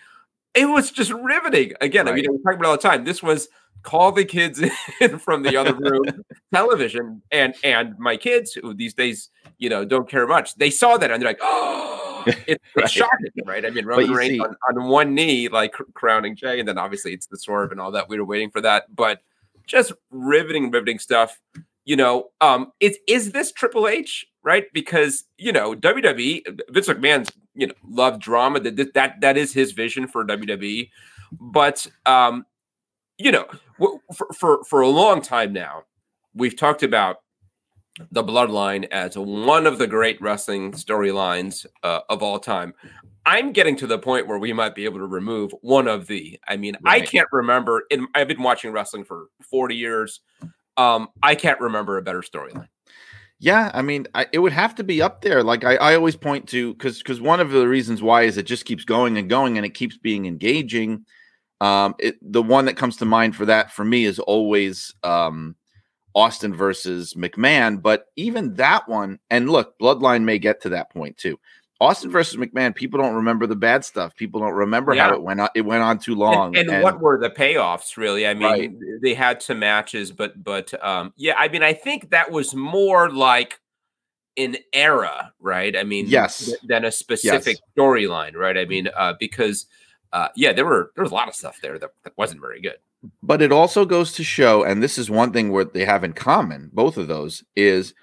[0.55, 1.73] It was just riveting.
[1.81, 2.13] Again, right.
[2.13, 3.05] I mean, we talk about all the time.
[3.05, 3.49] This was
[3.83, 4.63] call the kids
[5.01, 6.05] in from the other room
[6.55, 10.97] television and and my kids who these days you know don't care much they saw
[10.97, 12.08] that and they're like oh
[12.47, 12.91] it's, right.
[12.91, 13.65] shocking, right?
[13.65, 17.27] I mean, Roman Reigns on, on, one knee, like crowning Jey, and then obviously it's
[17.27, 18.09] the swerve and all that.
[18.09, 19.21] We were waiting for that, but
[19.67, 21.41] just riveting, riveting stuff.
[21.85, 24.67] You know, um, is is this Triple H, right?
[24.73, 28.61] Because you know, WWE, Vince McMahon's you know love drama.
[28.61, 30.91] That that that is his vision for WWE,
[31.33, 32.45] but um,
[33.17, 33.47] you know,
[34.15, 35.85] for for for a long time now,
[36.35, 37.19] we've talked about
[38.11, 42.75] the bloodline as one of the great wrestling storylines uh, of all time.
[43.27, 46.39] I'm getting to the point where we might be able to remove one of the.
[46.49, 47.03] I mean, right.
[47.03, 47.85] I can't remember.
[47.91, 50.21] In, I've been watching wrestling for 40 years.
[50.77, 52.69] Um, I can't remember a better storyline.
[53.41, 55.43] Yeah, I mean, I, it would have to be up there.
[55.43, 58.45] Like I, I always point to because because one of the reasons why is it
[58.45, 61.05] just keeps going and going and it keeps being engaging.
[61.61, 65.55] Um, it, the one that comes to mind for that for me is always um,
[66.19, 67.81] Austin versus McMahon.
[67.81, 71.39] But even that one, and look, Bloodline may get to that point too.
[71.81, 74.17] Austin versus McMahon, people don't remember the bad stuff.
[74.17, 75.05] People don't remember yeah.
[75.05, 75.49] how it went on.
[75.55, 76.57] It went on too long.
[76.57, 77.97] And, and, and, what were the payoffs?
[77.97, 79.01] Really, I mean, right.
[79.01, 83.11] they had some matches, but but um, yeah, I mean, I think that was more
[83.11, 83.61] like
[84.37, 85.77] an era, right?
[85.77, 87.61] I mean, yes, th- than a specific yes.
[87.77, 88.59] storyline, right?
[88.59, 89.67] I mean, uh, because
[90.13, 92.61] uh, yeah, there were there was a lot of stuff there that, that wasn't very
[92.61, 92.79] good.
[93.23, 96.13] But it also goes to show, and this is one thing where they have in
[96.13, 97.95] common, both of those, is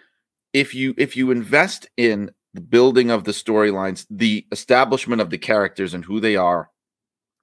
[0.54, 5.38] if you if you invest in the building of the storylines, the establishment of the
[5.38, 6.70] characters and who they are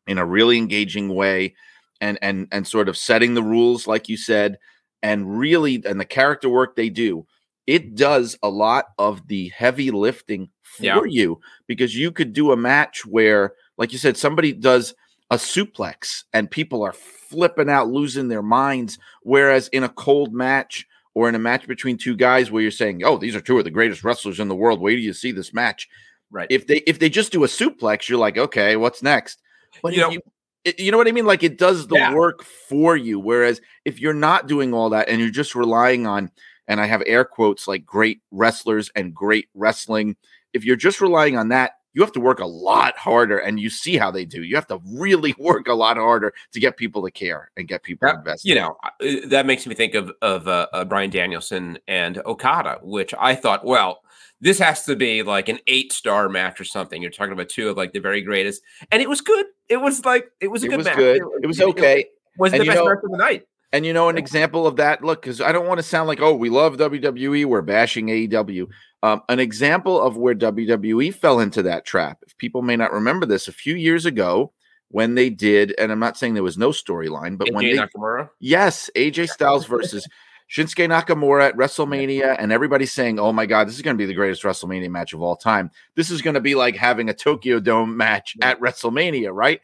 [0.07, 1.55] in a really engaging way,
[2.01, 4.59] and and and sort of setting the rules, like you said,
[5.03, 7.27] and really and the character work they do,
[7.67, 11.01] it does a lot of the heavy lifting for yeah.
[11.07, 14.95] you because you could do a match where, like you said, somebody does
[15.33, 18.99] a suplex and people are flipping out, losing their minds.
[19.23, 23.03] Whereas in a cold match or in a match between two guys where you're saying,
[23.03, 24.81] "Oh, these are two of the greatest wrestlers in the world.
[24.81, 25.89] Wait till you see this match."
[26.31, 26.47] Right.
[26.51, 29.41] If they if they just do a suplex, you're like, "Okay, what's next?"
[29.83, 30.21] But you know, you,
[30.65, 31.27] it, you know what I mean?
[31.27, 32.15] Like it does the yeah.
[32.15, 33.19] work for you.
[33.19, 36.31] Whereas if you're not doing all that and you're just relying on,
[36.69, 40.17] and I have air quotes like great wrestlers and great wrestling,
[40.53, 43.71] if you're just relying on that, you have to work a lot harder and you
[43.71, 47.03] see how they do you have to really work a lot harder to get people
[47.03, 50.13] to care and get people that, invested you know uh, that makes me think of
[50.23, 54.03] of uh, uh, bryan danielson and okada which i thought well
[54.43, 57.01] this has to be like an eight star match or something.
[57.01, 59.47] You're talking about two of like the very greatest, and it was good.
[59.69, 60.97] It was like it was a it good was match.
[60.97, 61.17] Good.
[61.19, 62.01] It, it was okay.
[62.01, 63.47] It was and the best know, match of the night.
[63.73, 66.21] And you know, an example of that, look, because I don't want to sound like,
[66.21, 68.69] oh, we love WWE, we're bashing AEW.
[69.03, 73.25] Um, an example of where WWE fell into that trap, if people may not remember
[73.25, 74.53] this, a few years ago
[74.89, 77.73] when they did, and I'm not saying there was no storyline, but AJ when they,
[77.73, 78.29] Nakamura?
[78.41, 80.07] yes, AJ Styles versus
[80.51, 84.07] Shinsuke Nakamura at WrestleMania, and everybody's saying, "Oh my God, this is going to be
[84.07, 85.71] the greatest WrestleMania match of all time.
[85.97, 89.63] This is going to be like having a Tokyo Dome match at WrestleMania, right?"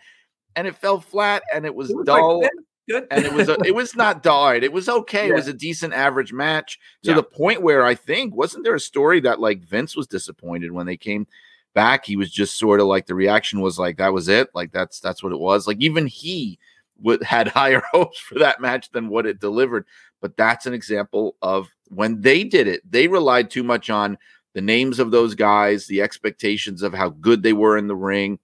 [0.57, 2.41] And it fell flat, and it was, it was dull.
[2.41, 2.51] Like
[2.89, 3.07] good.
[3.11, 4.65] and it was a, it was not died.
[4.65, 5.27] It was okay.
[5.27, 5.33] Yeah.
[5.33, 7.17] It was a decent average match to yeah.
[7.17, 10.87] the point where I think wasn't there a story that like Vince was disappointed when
[10.87, 11.27] they came
[11.75, 12.05] back.
[12.05, 14.49] He was just sort of like the reaction was like that was it.
[14.55, 15.67] Like that's that's what it was.
[15.67, 16.59] Like even he
[17.01, 19.87] would had higher hopes for that match than what it delivered.
[20.21, 24.19] But that's an example of when they did it, they relied too much on
[24.55, 28.39] the names of those guys, the expectations of how good they were in the ring.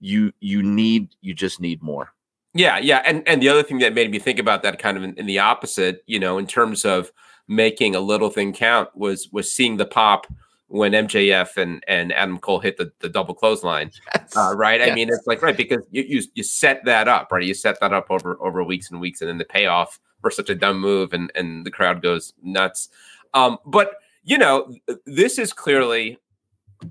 [0.00, 2.12] You you need you just need more.
[2.56, 5.02] Yeah, yeah, and and the other thing that made me think about that kind of
[5.02, 7.12] in, in, the opposite, you know, in terms of
[7.48, 10.26] making a little thing count was was seeing the pop
[10.68, 14.36] when MJF and and Adam Cole hit the, the double clothesline, yes.
[14.36, 14.80] uh, right?
[14.80, 14.90] Yes.
[14.90, 17.44] I mean, it's like right because you, you you set that up, right?
[17.44, 20.48] You set that up over over weeks and weeks, and then the payoff for such
[20.48, 22.88] a dumb move, and and the crowd goes nuts.
[23.34, 26.18] Um, but you know, this is clearly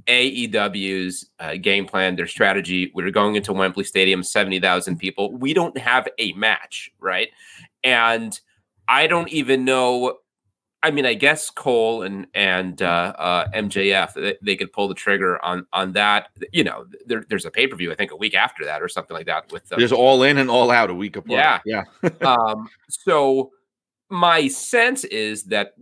[0.08, 2.92] AEW's uh, game plan, their strategy.
[2.94, 5.32] We're going into Wembley Stadium, 70,000 people.
[5.34, 7.30] We don't have a match, right?
[7.84, 8.40] And
[8.88, 10.18] I don't even know.
[10.84, 14.94] I mean, I guess Cole and and uh, uh, MJF they, they, could pull the
[14.94, 16.28] trigger on on that.
[16.54, 18.88] You know, there, there's a pay per view I think a week after that or
[18.88, 19.52] something like that.
[19.52, 21.64] With there's all in and all out a week apart.
[21.66, 22.10] Yeah, yeah.
[22.22, 23.52] um, so
[24.10, 25.74] my sense is that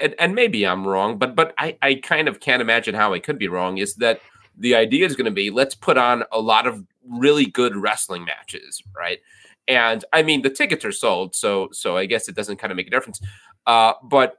[0.00, 3.18] and, and, maybe i'm wrong but but I, I kind of can't imagine how i
[3.18, 4.20] could be wrong is that
[4.56, 8.24] the idea is going to be let's put on a lot of really good wrestling
[8.24, 9.18] matches right?
[9.68, 12.76] And i mean the tickets are sold so so i guess it doesn't kind of
[12.76, 13.20] make a difference.
[13.66, 14.36] Uh but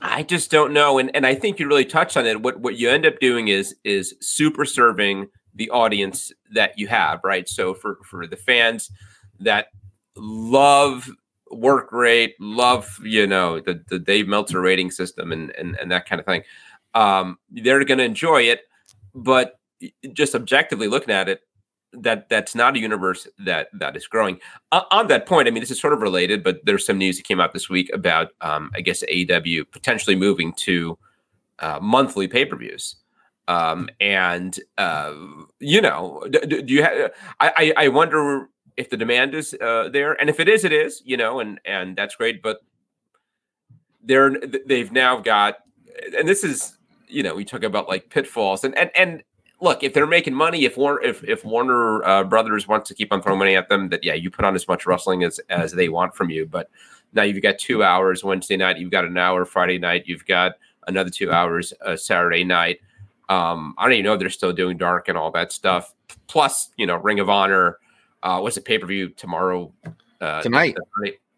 [0.00, 2.42] i just don't know and and i think you really touched on it.
[2.42, 7.20] What what you end up doing is is super serving the audience that you have
[7.24, 7.48] right?
[7.48, 8.90] So for for the fans
[9.40, 9.68] that
[10.16, 11.10] love
[11.54, 16.08] work rate, love, you know, the, the Dave Meltzer rating system and, and, and that
[16.08, 16.42] kind of thing.
[16.94, 18.62] Um, they're going to enjoy it.
[19.14, 19.58] but
[20.12, 21.40] just objectively looking at it,
[21.92, 24.40] that that's not a universe that that is growing.
[24.72, 27.16] Uh, on that point, I mean, this is sort of related, but there's some news
[27.16, 30.98] that came out this week about, um, I guess, AEW potentially moving to
[31.60, 32.96] uh, monthly pay per views.
[33.46, 35.14] Um, and uh,
[35.60, 37.12] you know, do, do you have?
[37.40, 41.02] I, I wonder if the demand is uh, there, and if it is, it is.
[41.04, 42.42] You know, and and that's great.
[42.42, 42.58] But
[44.02, 45.56] they're they've now got,
[46.16, 46.76] and this is
[47.08, 49.22] you know, we talk about like pitfalls, and and and
[49.60, 53.12] look, if they're making money, if Warner if if Warner uh, Brothers wants to keep
[53.12, 55.72] on throwing money at them, that yeah, you put on as much wrestling as as
[55.72, 56.46] they want from you.
[56.46, 56.70] But
[57.12, 60.54] now you've got two hours Wednesday night, you've got an hour Friday night, you've got
[60.86, 62.80] another two hours uh, Saturday night.
[63.28, 65.94] Um, I don't even know if they're still doing dark and all that stuff.
[66.26, 67.78] Plus, you know, Ring of Honor.
[68.24, 69.72] Uh, what's the pay per view tomorrow?
[70.20, 70.76] Uh, tonight.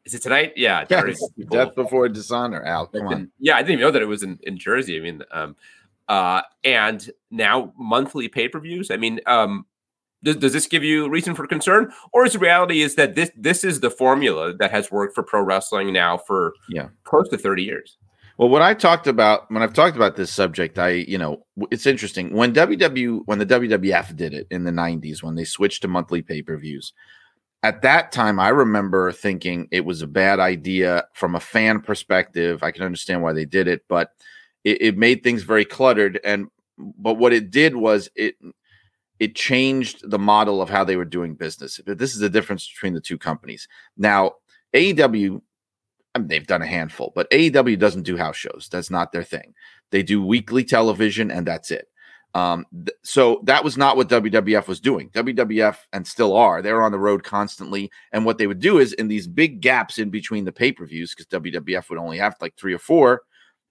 [0.06, 0.52] Is it tonight?
[0.56, 0.84] Yeah.
[0.90, 1.20] Yes.
[1.50, 2.62] Death before dishonor.
[2.62, 3.30] Al, come on.
[3.40, 4.96] Yeah, I didn't even know that it was in, in Jersey.
[4.96, 5.56] I mean, um,
[6.08, 8.92] uh, and now monthly pay per views.
[8.92, 9.66] I mean, um,
[10.22, 13.30] does, does this give you reason for concern, or is the reality is that this
[13.36, 17.36] this is the formula that has worked for pro wrestling now for yeah close to
[17.36, 17.98] thirty years?
[18.38, 21.86] Well, what I talked about when I've talked about this subject, I you know it's
[21.86, 25.88] interesting when WW when the WWF did it in the '90s when they switched to
[25.88, 26.92] monthly pay per views.
[27.62, 32.62] At that time, I remember thinking it was a bad idea from a fan perspective.
[32.62, 34.10] I can understand why they did it, but
[34.64, 36.20] it, it made things very cluttered.
[36.22, 38.36] And but what it did was it
[39.18, 41.80] it changed the model of how they were doing business.
[41.86, 43.66] This is the difference between the two companies.
[43.96, 44.32] Now,
[44.74, 45.40] AEW
[46.16, 48.68] I mean, they've done a handful, but AEW doesn't do house shows.
[48.72, 49.52] That's not their thing.
[49.90, 51.88] They do weekly television, and that's it.
[52.32, 55.10] Um, th- so that was not what WWF was doing.
[55.10, 56.62] WWF and still are.
[56.62, 59.98] They're on the road constantly, and what they would do is in these big gaps
[59.98, 63.22] in between the pay per views, because WWF would only have like three or four.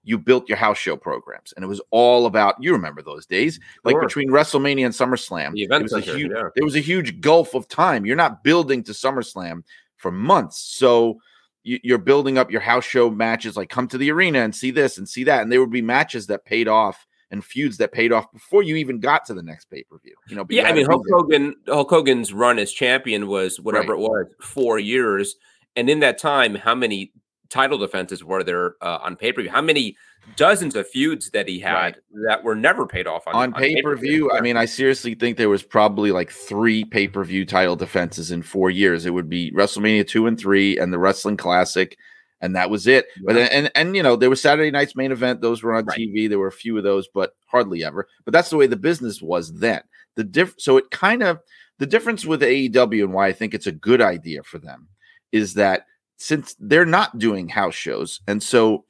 [0.04, 2.54] You built your house show programs, and it was all about.
[2.60, 4.02] You remember those days, like sure.
[4.02, 5.52] between WrestleMania and SummerSlam.
[5.52, 6.48] The event was a huge, yeah.
[6.54, 8.06] there was a huge gulf of time.
[8.06, 9.64] You're not building to SummerSlam
[9.96, 11.18] for months, so
[11.66, 14.98] you're building up your house show matches like come to the arena and see this
[14.98, 18.12] and see that and there would be matches that paid off and feuds that paid
[18.12, 21.04] off before you even got to the next pay-per-view you know yeah i mean hulk
[21.10, 24.00] hogan hulk hogan's run as champion was whatever right.
[24.00, 25.34] it was four years
[25.74, 27.10] and in that time how many
[27.48, 29.96] title defenses were there uh, on pay-per-view how many
[30.34, 31.96] dozens of feuds that he had right.
[32.26, 34.30] that were never paid off on, on, on pay-per-view.
[34.32, 38.70] I mean, I seriously think there was probably like three pay-per-view title defenses in four
[38.70, 39.06] years.
[39.06, 41.96] It would be WrestleMania two and three and the Wrestling Classic,
[42.40, 43.06] and that was it.
[43.16, 43.22] Yeah.
[43.26, 45.98] But and and you know, there was Saturday night's main event; those were on right.
[45.98, 46.28] TV.
[46.28, 48.08] There were a few of those, but hardly ever.
[48.24, 49.82] But that's the way the business was then.
[50.16, 51.38] The diff so it kind of
[51.78, 54.88] the difference with AEW and why I think it's a good idea for them
[55.32, 58.84] is that since they're not doing house shows, and so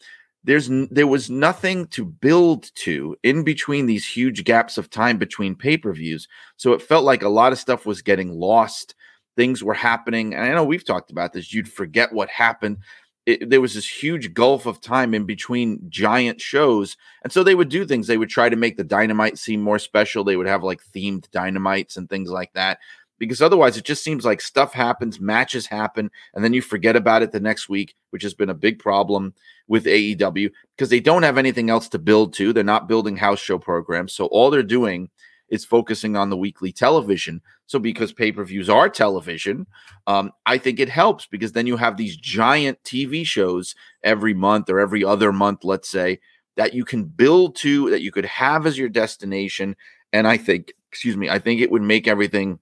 [0.46, 5.56] there's there was nothing to build to in between these huge gaps of time between
[5.56, 6.28] pay-per-views.
[6.56, 8.94] So it felt like a lot of stuff was getting lost.
[9.36, 12.78] Things were happening and i know we've talked about this you'd forget what happened.
[13.26, 17.56] It, there was this huge gulf of time in between giant shows and so they
[17.56, 18.06] would do things.
[18.06, 20.22] They would try to make the dynamite seem more special.
[20.22, 22.78] They would have like themed dynamites and things like that
[23.18, 27.22] because otherwise it just seems like stuff happens, matches happen, and then you forget about
[27.22, 29.34] it the next week, which has been a big problem
[29.68, 32.52] with AEW because they don't have anything else to build to.
[32.52, 34.12] They're not building house show programs.
[34.12, 35.10] So all they're doing
[35.48, 37.40] is focusing on the weekly television.
[37.66, 39.66] So because pay per views are television,
[40.06, 44.68] um, I think it helps because then you have these giant TV shows every month
[44.70, 46.20] or every other month, let's say,
[46.56, 49.76] that you can build to, that you could have as your destination.
[50.12, 52.58] And I think, excuse me, I think it would make everything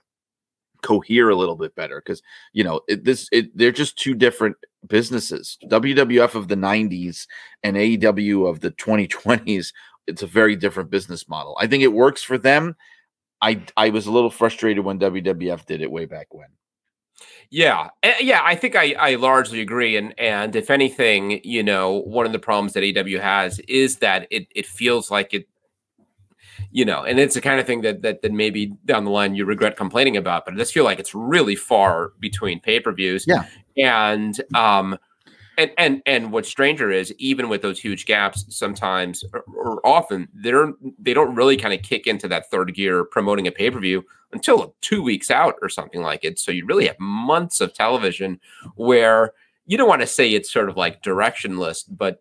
[0.84, 4.56] cohere a little bit better because you know it, this it, they're just two different
[4.86, 5.58] businesses.
[5.64, 7.26] WWF of the 90s
[7.62, 9.72] and AEW of the 2020s.
[10.06, 11.56] It's a very different business model.
[11.58, 12.76] I think it works for them.
[13.40, 16.48] I I was a little frustrated when WWF did it way back when.
[17.50, 22.02] Yeah, eh, yeah, I think I, I largely agree, and and if anything, you know,
[22.02, 25.46] one of the problems that AEW has is that it it feels like it
[26.70, 29.34] you know, and it's the kind of thing that that that maybe down the line
[29.34, 32.92] you regret complaining about, but I just feel like it's really far between pay per
[32.92, 33.24] views.
[33.26, 34.98] Yeah, and um,
[35.58, 40.28] and and and what's stranger is even with those huge gaps, sometimes or, or often
[40.34, 43.78] they're they don't really kind of kick into that third gear promoting a pay per
[43.78, 46.38] view until two weeks out or something like it.
[46.38, 48.40] So you really have months of television
[48.74, 49.32] where
[49.66, 52.20] you don't want to say it's sort of like directionless, but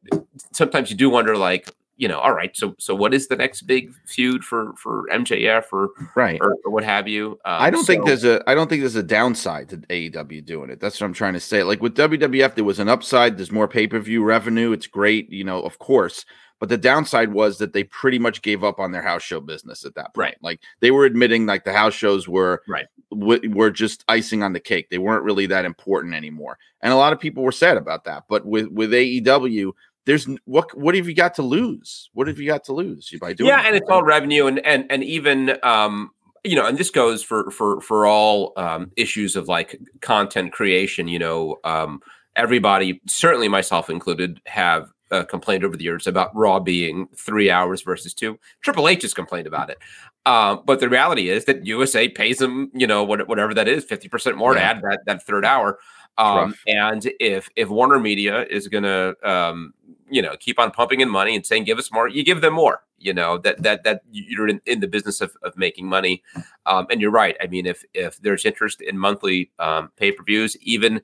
[0.51, 3.63] sometimes you do wonder like you know, all right, so so what is the next
[3.63, 7.31] big feud for for MJF or right or, or what have you?
[7.45, 10.69] Um, I don't think there's a I don't think there's a downside to AEW doing
[10.69, 10.79] it.
[10.79, 11.63] That's what I'm trying to say.
[11.63, 13.37] Like with WWF, there was an upside.
[13.37, 14.71] There's more pay per view revenue.
[14.71, 16.25] It's great, you know, of course.
[16.59, 19.83] But the downside was that they pretty much gave up on their house show business
[19.83, 20.17] at that point.
[20.17, 20.37] Right.
[20.41, 22.85] Like they were admitting like the house shows were Right.
[23.11, 24.89] w- were just icing on the cake.
[24.89, 26.57] They weren't really that important anymore.
[26.81, 28.23] And a lot of people were sad about that.
[28.29, 29.73] But with with AEW,
[30.05, 32.09] there's what what have you got to lose?
[32.13, 33.49] What have you got to lose by doing?
[33.49, 33.67] yeah that?
[33.67, 36.11] and it's all revenue and and and even um
[36.43, 41.07] you know and this goes for for for all um issues of like content creation
[41.07, 42.01] you know um
[42.35, 47.81] everybody certainly myself included have uh, complained over the years about raw being three hours
[47.81, 49.77] versus two triple h has complained about it
[50.25, 53.85] um but the reality is that usa pays them you know what, whatever that is
[53.85, 55.79] 50% more to add that that third hour
[56.17, 59.73] um and if if warner media is gonna um
[60.13, 62.07] you know keep on pumping in money and saying give us more.
[62.07, 65.35] You give them more you know that that that you're in, in the business of,
[65.41, 66.23] of making money.
[66.65, 67.35] Um, and you're right.
[67.41, 71.01] I mean if if there's interest in monthly um, pay-per-views even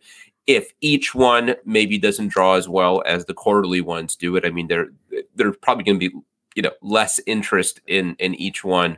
[0.47, 4.49] if each one maybe doesn't draw as well as the quarterly ones do it i
[4.49, 4.87] mean there
[5.35, 6.15] there's probably going to be
[6.55, 8.97] you know less interest in in each one.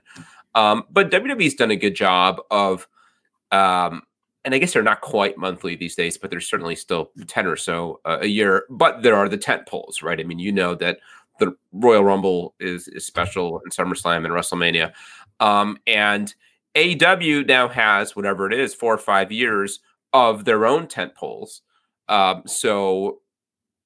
[0.55, 2.87] Um, but wwe's done a good job of
[3.51, 4.03] um,
[4.43, 7.55] and I guess they're not quite monthly these days, but there's certainly still 10 or
[7.55, 8.65] so uh, a year.
[8.69, 10.19] But there are the tent poles, right?
[10.19, 10.99] I mean, you know that
[11.39, 14.93] the Royal Rumble is, is special and SummerSlam and WrestleMania.
[15.39, 16.33] Um, and
[16.75, 19.79] AEW now has whatever it is, four or five years
[20.13, 21.61] of their own tent poles.
[22.09, 23.19] Um, so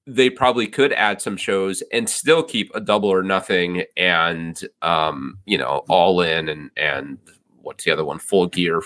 [0.08, 5.40] they probably could add some shows and still keep a double or nothing and um,
[5.46, 7.18] you know, all in and and
[7.66, 8.20] what's the other one?
[8.20, 8.82] Full gear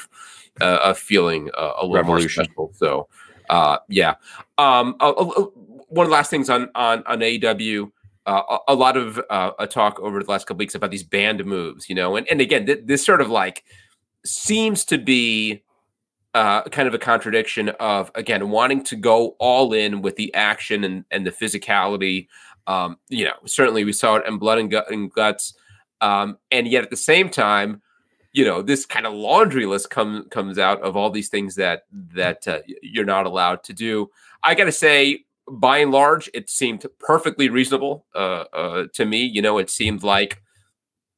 [0.62, 2.48] uh, a feeling uh, a little Revolution.
[2.58, 2.74] more special.
[2.76, 3.08] So,
[3.50, 4.16] uh, yeah.
[4.58, 7.92] Um, one of the last things on on on AEW.
[8.26, 11.04] Uh, a, a lot of uh, a talk over the last couple weeks about these
[11.04, 13.64] banned moves, you know, and and again, th- this sort of like
[14.24, 15.64] seems to be
[16.36, 20.84] uh, kind of a contradiction of again wanting to go all in with the action
[20.84, 22.28] and and the physicality.
[22.68, 25.56] Um, you know, certainly we saw it in Blood and, Gut and Guts,
[26.02, 27.82] um, and yet at the same time,
[28.40, 31.84] you know this kind of laundry list comes comes out of all these things that
[31.92, 34.10] that uh, you're not allowed to do.
[34.42, 39.26] I gotta say by and large it seemed perfectly reasonable uh, uh, to me.
[39.26, 40.42] You know it seemed like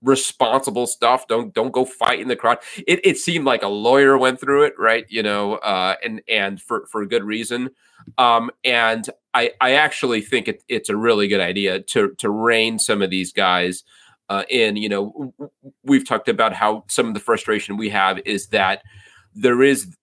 [0.02, 1.28] responsible stuff.
[1.28, 2.58] Don't don't go fight in the crowd.
[2.88, 5.06] It, it seemed like a lawyer went through it right?
[5.08, 7.70] You know uh, and and for for good reason.
[8.18, 12.80] Um, and i i actually think it, it's a really good idea to to rein
[12.80, 13.84] some of these guys
[14.32, 14.78] uh, in.
[14.78, 15.34] You know,
[15.84, 18.82] we've talked about how some of the frustration we have is that
[19.36, 19.94] there is,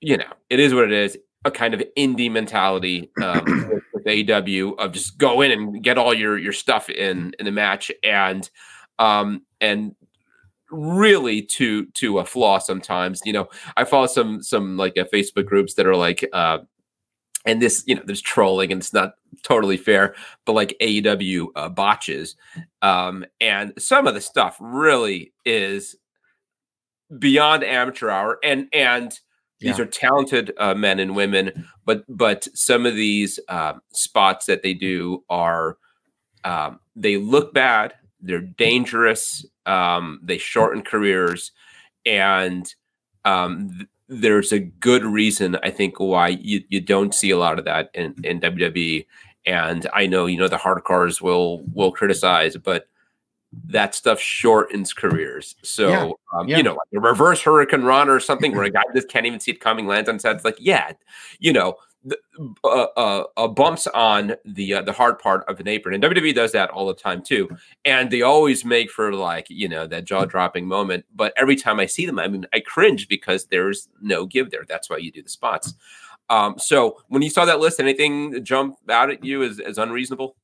[0.00, 1.18] you know, it is what it is.
[1.44, 5.98] A kind of indie mentality um, with, with AEW of just go in and get
[5.98, 8.48] all your your stuff in in the match and
[9.00, 9.96] um and
[10.70, 15.46] really to to a flaw sometimes you know i follow some some like uh, facebook
[15.46, 16.58] groups that are like uh
[17.44, 20.14] and this you know there's trolling and it's not totally fair
[20.44, 22.36] but like aew uh, botches
[22.82, 25.96] um and some of the stuff really is
[27.18, 29.18] beyond amateur hour and and
[29.60, 29.84] these Yeah.
[29.84, 34.74] are talented uh, men and women but but some of these um, spots that they
[34.74, 35.76] do are
[36.44, 41.52] um, they look bad they're dangerous um, they shorten careers
[42.06, 42.74] and
[43.24, 43.86] um,
[44.20, 47.90] there's a good reason i think why you, you don't see a lot of that
[47.94, 49.06] in, in wwe
[49.46, 52.86] and i know you know the hardcores will will criticize but
[53.66, 55.56] that stuff shortens careers.
[55.62, 56.56] So Yeah, um, yeah.
[56.56, 59.52] you know like a reverse hurricanrana or something where a guy just can't even see
[59.52, 60.92] it coming lands on set it's like yeah
[61.38, 61.74] you know
[62.04, 62.18] the,
[62.64, 66.34] uh, uh, uh, bumps on the uh, the hard part of an apron, and WWE
[66.34, 67.48] does that all the time too.
[67.84, 71.04] And they always make for like you know that jaw dropping moment.
[71.14, 74.64] But every time I see them, I mean, I cringe because there's no give there.
[74.66, 75.74] That's why you do the spots.
[76.30, 80.36] Um, so when you saw that list, anything jump out at you as, as unreasonable?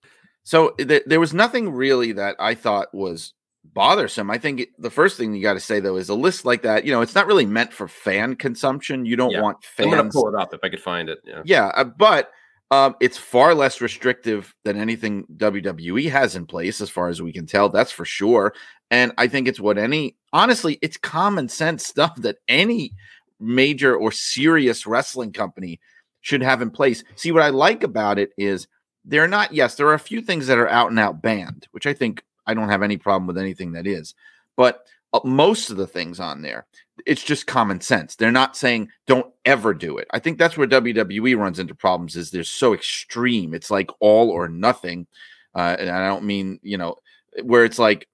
[0.43, 3.33] So th- there was nothing really that I thought was
[3.75, 4.31] bothersome.
[4.31, 6.85] I think the first thing you got to say though is a list like that.
[6.85, 9.05] You know, it's not really meant for fan consumption.
[9.05, 9.43] You don't Yeah.
[9.43, 11.19] want I'm gonna pull it up if I could find it.
[11.25, 11.43] Yeah.
[11.45, 12.31] Yeah, uh, but
[12.71, 17.33] um, it's far less restrictive than anything WWE has in place, as far as we
[17.33, 17.71] can tell.
[17.71, 18.53] That's for sure.
[18.91, 22.93] And I think it's what any honestly, it's common sense stuff that any
[23.41, 25.81] major or serious wrestling company
[26.21, 27.05] should have in place.
[27.16, 28.66] See, what I like about it is
[29.05, 29.55] they're not.
[29.55, 32.23] Yes, there are a few things that are out and out banned, which I think
[32.49, 34.15] I don't have any problem with anything that is,
[34.57, 36.67] but uh, most of the things on there
[37.07, 38.17] it's just common sense.
[38.17, 40.09] They're not saying don't ever do it.
[40.13, 43.55] I think that's where WWE runs into problems is they're so extreme.
[43.55, 45.07] It's like all or nothing.
[45.55, 46.97] uh, and I don't mean you know
[47.43, 48.09] where it's like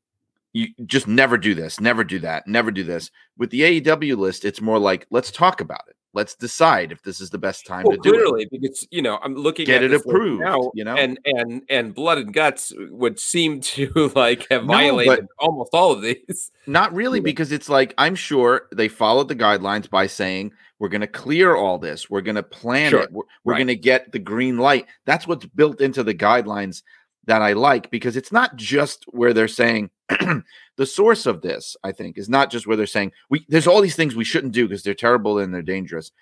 [0.53, 3.11] you just never do this, never do that, never do this.
[3.37, 5.97] With the AEW list, it's more like let's talk about it.
[6.15, 8.51] Let's decide if this is the best time well, to do clearly, it.
[8.51, 12.19] because you know I'm looking get it approved now, you know, and and and blood
[12.19, 16.51] and guts would seem to like have no, violated almost all of these.
[16.67, 21.01] Not really, because it's like I'm sure they followed the guidelines by saying we're going
[21.01, 23.03] to clear all this, we're going to plan sure.
[23.03, 23.59] it, we're, we're right.
[23.59, 24.87] going to get the green light.
[25.05, 26.83] That's what's built into the guidelines
[27.27, 31.93] that I like because it's not just where they're saying the source of this, I
[31.93, 34.69] think, is not just where they're saying we there's all these things we shouldn't do
[34.69, 36.13] because they're terrible and they're dangerous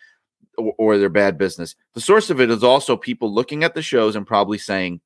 [0.56, 1.74] or, or they're bad business.
[1.94, 5.00] The source of it is also people looking at the shows and probably saying,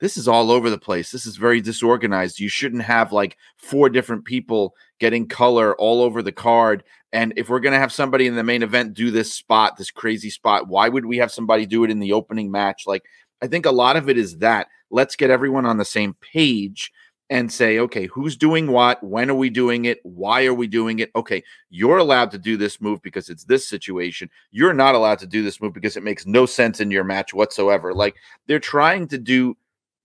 [0.00, 1.10] this is all over the place.
[1.10, 2.40] This is very disorganized.
[2.40, 6.84] You shouldn't have like four different people getting color all over the card.
[7.12, 9.90] And if we're going to have somebody in the main event do this spot, this
[9.90, 12.84] crazy spot, why would we have somebody do it in the opening match?
[12.86, 13.02] Like,
[13.42, 16.92] I think a lot of it is that let's get everyone on the same page
[17.30, 19.02] and say, okay, who's doing what?
[19.04, 20.00] When are we doing it?
[20.02, 21.10] Why are we doing it?
[21.14, 24.28] Okay, you're allowed to do this move because it's this situation.
[24.50, 27.32] You're not allowed to do this move because it makes no sense in your match
[27.32, 27.94] whatsoever.
[27.94, 28.16] Like
[28.46, 29.56] they're trying to do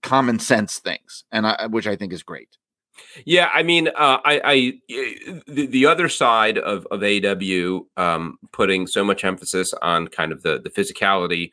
[0.02, 2.56] common sense things, and I, which I think is great.
[3.24, 4.72] Yeah, I mean, uh, I, I
[5.48, 10.42] the, the other side of of AW um, putting so much emphasis on kind of
[10.42, 11.50] the the physicality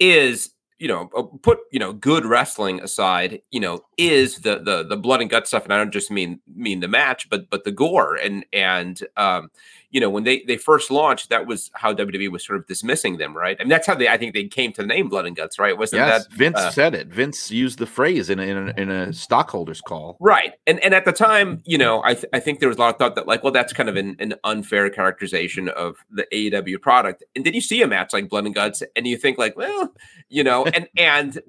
[0.00, 4.84] is you know, uh, put you know good wrestling aside, you know, is the the
[4.84, 7.64] the blood and gut stuff, and I don't just mean mean the match, but but
[7.64, 9.50] the gore and and um,
[9.90, 13.18] you know, when they they first launched, that was how WWE was sort of dismissing
[13.18, 13.56] them, right?
[13.58, 15.58] I mean, that's how they I think they came to the name Blood and Guts,
[15.58, 15.76] right?
[15.76, 17.08] Wasn't yes, that Vince uh, said it?
[17.08, 20.54] Vince used the phrase in a, in a, in a stockholders call, right?
[20.66, 22.94] And and at the time, you know, I th- I think there was a lot
[22.94, 26.80] of thought that like, well, that's kind of an, an unfair characterization of the AEW
[26.80, 27.24] product.
[27.34, 29.92] And then you see a match like Blood and Guts, and you think like, well,
[30.28, 31.40] you know, and and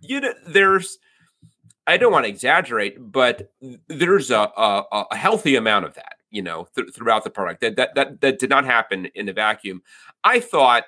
[0.00, 0.98] you know, there's.
[1.86, 3.50] I don't want to exaggerate, but
[3.88, 7.60] there's a, a, a healthy amount of that you know, th- throughout the product.
[7.60, 9.82] That, that that that did not happen in a vacuum.
[10.24, 10.84] I thought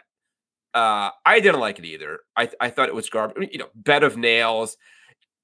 [0.75, 2.21] uh, I didn't like it either.
[2.37, 3.49] I I thought it was garbage.
[3.53, 4.77] You know, bed of nails.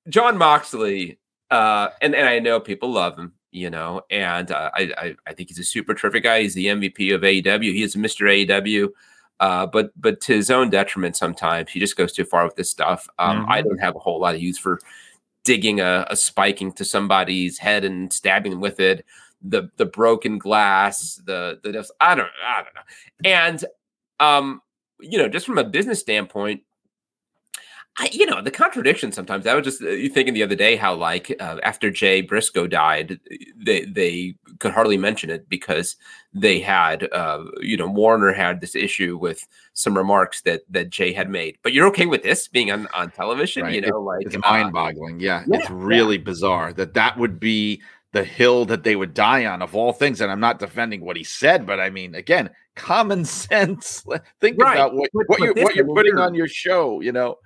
[0.08, 1.18] Jon Moxley,
[1.50, 3.34] uh, and and I know people love him.
[3.50, 6.42] You know, and uh, I, I I think he's a super terrific guy.
[6.42, 7.72] He's the MVP of AEW.
[7.72, 8.46] He is Mr.
[8.46, 8.88] AEW.
[9.40, 12.70] Uh, but but to his own detriment, sometimes he just goes too far with this
[12.70, 13.08] stuff.
[13.18, 13.52] Um, mm-hmm.
[13.52, 14.80] I don't have a whole lot of use for
[15.44, 19.04] digging a, a spike into somebody's head and stabbing them with it
[19.42, 23.30] the the broken glass, the the I don't I don't know.
[23.30, 23.64] And
[24.20, 24.62] um,
[25.00, 26.62] you know, just from a business standpoint,
[28.00, 29.44] I, you know, the contradiction sometimes.
[29.46, 33.18] I was just uh, thinking the other day how, like, uh, after Jay Briscoe died,
[33.56, 35.96] they they could hardly mention it because
[36.32, 41.12] they had, uh, you know, Warner had this issue with some remarks that that Jay
[41.12, 41.58] had made.
[41.64, 43.74] But you're okay with this being on on television, right.
[43.74, 43.88] you know?
[43.88, 45.18] It, like it's mind boggling.
[45.18, 46.24] Yeah, yeah, it's really yeah.
[46.24, 47.82] bizarre that that would be
[48.12, 50.20] the hill that they would die on of all things.
[50.20, 54.04] And I'm not defending what he said, but I mean, again, common sense.
[54.40, 54.74] Think right.
[54.74, 57.36] about what, what, you're, what you're putting on your show, you know?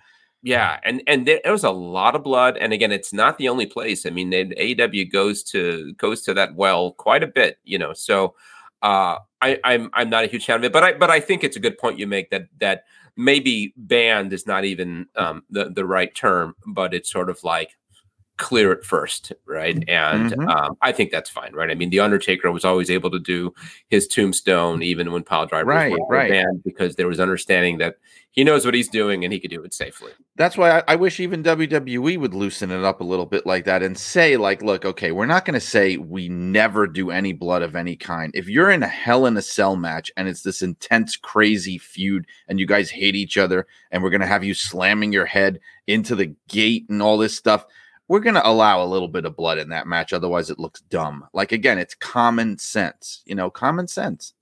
[0.45, 3.65] Yeah, and and there, was a lot of blood, and again, it's not the only
[3.65, 4.05] place.
[4.05, 7.93] I mean, AEW goes to goes to that well quite a bit, you know.
[7.93, 8.35] So,
[8.83, 11.45] uh, I, I'm I'm not a huge fan of it, but I but I think
[11.45, 12.87] it's a good point you make that that
[13.17, 17.77] maybe banned is not even um, the the right term, but it's sort of like
[18.37, 19.77] clear it first, right?
[19.89, 20.49] And mm-hmm.
[20.49, 21.71] um, I think that's fine, right?
[21.71, 23.53] I mean, the Undertaker was always able to do
[23.89, 26.31] his tombstone even when pile driver right, right.
[26.31, 27.97] banned because there was understanding that
[28.33, 30.11] he knows what he's doing and he could do it safely.
[30.37, 33.67] That's why I, I wish even WWE would loosen it up a little bit like
[33.67, 37.35] that and say, like, look, okay, we're not going to say we never do any
[37.35, 38.33] blood of any kind.
[38.35, 42.27] If you're in a Hell in a Cell match and it's this intense, crazy feud
[42.49, 45.61] and you guys hate each other and we're going to have you slamming your head
[45.87, 47.67] into the gate and all this stuff
[48.13, 50.13] we're going to allow a little bit of blood in that match.
[50.13, 51.27] Otherwise, it looks dumb.
[51.33, 54.35] Like, again, it's common sense, you know, common sense.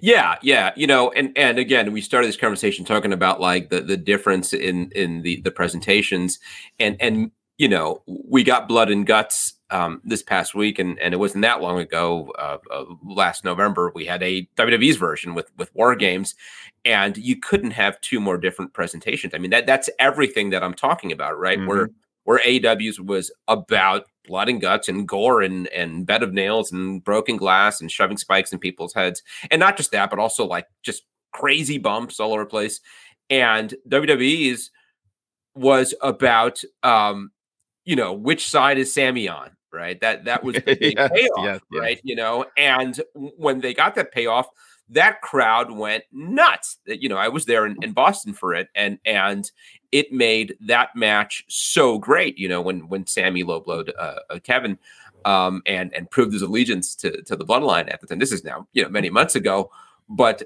[0.00, 3.80] Yeah, yeah, you know, and and again, we started this conversation talking about like the
[3.80, 6.38] the difference in in the the presentations,
[6.78, 11.12] and and you know, we got blood and guts um, this past week, and and
[11.12, 12.32] it wasn't that long ago.
[12.38, 16.36] Uh, uh, last November, we had a WWE's version with with War Games,
[16.84, 19.34] and you couldn't have two more different presentations.
[19.34, 21.58] I mean, that that's everything that I'm talking about, right?
[21.58, 21.68] Mm-hmm.
[21.68, 21.90] Where
[22.28, 27.02] where AW's was about blood and guts and gore and and bed of nails and
[27.02, 29.22] broken glass and shoving spikes in people's heads.
[29.50, 32.80] And not just that, but also like just crazy bumps all over the place.
[33.30, 34.70] And WWE's
[35.54, 37.30] was about um,
[37.86, 39.52] you know, which side is Sami on?
[39.72, 39.98] Right.
[40.02, 41.96] That that was the big yes, payoff, yes, right?
[41.96, 42.00] Yes.
[42.04, 44.48] You know, and when they got that payoff,
[44.90, 46.78] that crowd went nuts.
[46.86, 49.50] You know, I was there in, in Boston for it, and and
[49.92, 52.38] it made that match so great.
[52.38, 54.78] You know, when when Sami low blowed uh, uh, Kevin
[55.24, 58.18] um, and and proved his allegiance to to the Bloodline at the time.
[58.18, 59.70] This is now you know many months ago,
[60.08, 60.42] but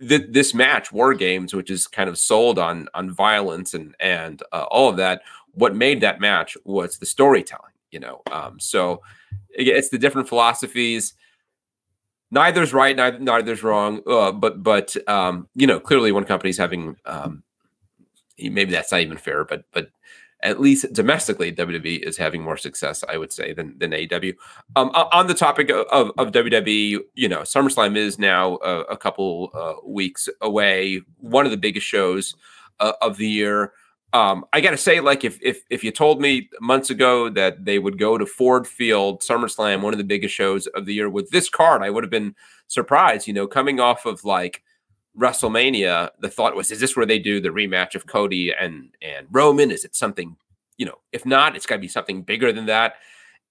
[0.00, 4.42] th- this match, War Games, which is kind of sold on on violence and and
[4.52, 5.22] uh, all of that,
[5.52, 7.72] what made that match was the storytelling.
[7.90, 9.02] You know, um, so
[9.50, 11.14] it's the different philosophies.
[12.32, 14.02] Neither's right, neither, neither's wrong.
[14.06, 17.43] Uh, but but um, you know, clearly one company's having um,
[18.38, 19.88] maybe that's not even fair, but but
[20.44, 24.34] at least domestically, WWE is having more success, I would say, than than AEW.
[24.76, 29.50] Um, on the topic of, of WWE, you know, SummerSlam is now a, a couple
[29.54, 31.00] uh, weeks away.
[31.18, 32.34] One of the biggest shows
[32.78, 33.72] uh, of the year.
[34.12, 37.64] Um, I got to say, like, if if if you told me months ago that
[37.64, 41.08] they would go to Ford Field SummerSlam, one of the biggest shows of the year,
[41.08, 42.34] with this card, I would have been
[42.68, 43.26] surprised.
[43.26, 44.62] You know, coming off of like
[45.18, 49.26] WrestleMania, the thought was, is this where they do the rematch of Cody and and
[49.30, 49.70] Roman?
[49.70, 50.36] Is it something,
[50.76, 52.94] you know, if not, it's got to be something bigger than that.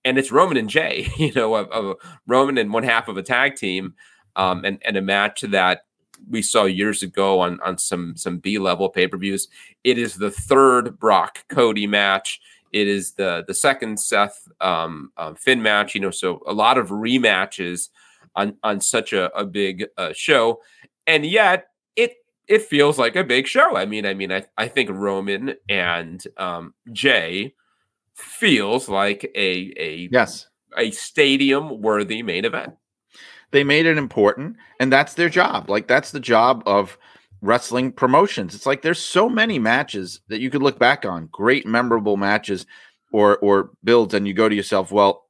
[0.04, 1.98] And it's Roman and Jey, you know, of, of
[2.28, 3.94] Roman and one half of a tag team,
[4.36, 5.86] um, and and a match that
[6.30, 9.48] we saw years ago on on some some B level pay per views.
[9.84, 12.42] It is the third Brock Cody match.
[12.74, 15.96] It is the the second Seth um, um, Finn match.
[15.96, 17.88] You know, so a lot of rematches
[18.36, 20.60] on on such a, a big uh, show
[21.08, 22.16] and yet it
[22.48, 23.76] it feels like a big show.
[23.76, 27.54] I mean, I mean, I, I think Roman and um, Jey
[28.16, 30.48] feels like a a yes
[30.78, 32.74] a stadium worthy main event.
[33.52, 35.70] They made it important, and that's their job.
[35.70, 36.98] Like that's the job of
[37.42, 38.56] wrestling promotions.
[38.56, 42.66] It's like there's so many matches that you could look back on, great memorable matches
[43.12, 45.23] or or builds, and you go to yourself, well,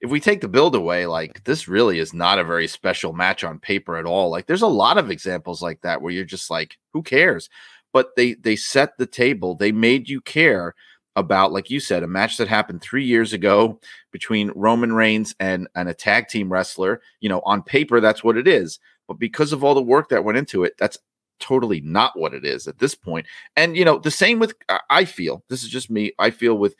[0.00, 3.44] if we take the build away, like this really is not a very special match
[3.44, 4.30] on paper at all.
[4.30, 7.48] Like there's a lot of examples like that where you're just like, who cares?
[7.92, 9.54] But they they set the table.
[9.54, 10.74] They made you care
[11.16, 13.80] about, like you said, a match that happened three years ago
[14.12, 17.00] between Roman Reigns and, and a tag team wrestler.
[17.20, 18.78] You know, on paper, that's what it is.
[19.08, 20.98] But because of all the work that went into it, that's
[21.38, 23.26] totally not what it is at this point.
[23.56, 24.54] And you know, the same with
[24.90, 26.74] I feel, this is just me, I feel with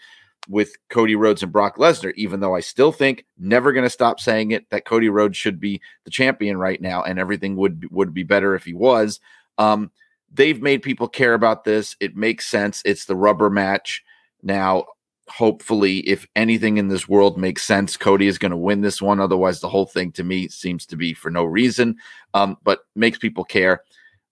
[0.48, 4.20] with Cody Rhodes and Brock Lesnar, even though I still think never going to stop
[4.20, 8.14] saying it that Cody Rhodes should be the champion right now, and everything would would
[8.14, 9.20] be better if he was.
[9.58, 9.90] Um,
[10.32, 11.96] they've made people care about this.
[12.00, 12.82] It makes sense.
[12.84, 14.04] It's the rubber match
[14.42, 14.84] now.
[15.28, 19.18] Hopefully, if anything in this world makes sense, Cody is going to win this one.
[19.18, 21.96] Otherwise, the whole thing to me seems to be for no reason.
[22.32, 23.82] Um, but makes people care.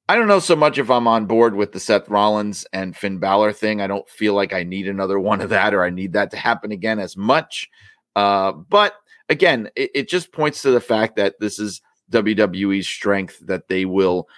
[0.09, 3.19] I don't know so much if I'm on board with the Seth Rollins and Finn
[3.19, 3.81] Balor thing.
[3.81, 6.37] I don't feel like I need another one of that or I need that to
[6.37, 7.71] happen again as much.
[8.15, 8.95] Uh, but
[9.31, 11.81] again, it, it just points to the fact that this is
[12.11, 14.29] WWE's strength that they will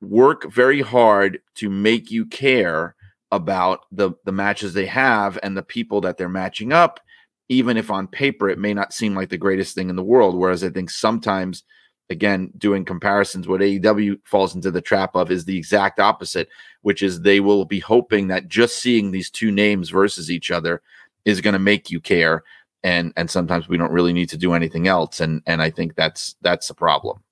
[0.00, 2.94] work very hard to make you care
[3.32, 7.00] about the the matches they have and the people that they're matching up
[7.48, 10.36] even if on paper it may not seem like the greatest thing in the world
[10.36, 11.64] whereas i think sometimes
[12.10, 16.48] again, doing comparisons, what AEW falls into the trap of is the exact opposite,
[16.82, 20.82] which is they will be hoping that just seeing these two names versus each other
[21.24, 22.42] is going to make you care.
[22.82, 25.20] And and sometimes we don't really need to do anything else.
[25.20, 27.22] And and I think that's that's a problem.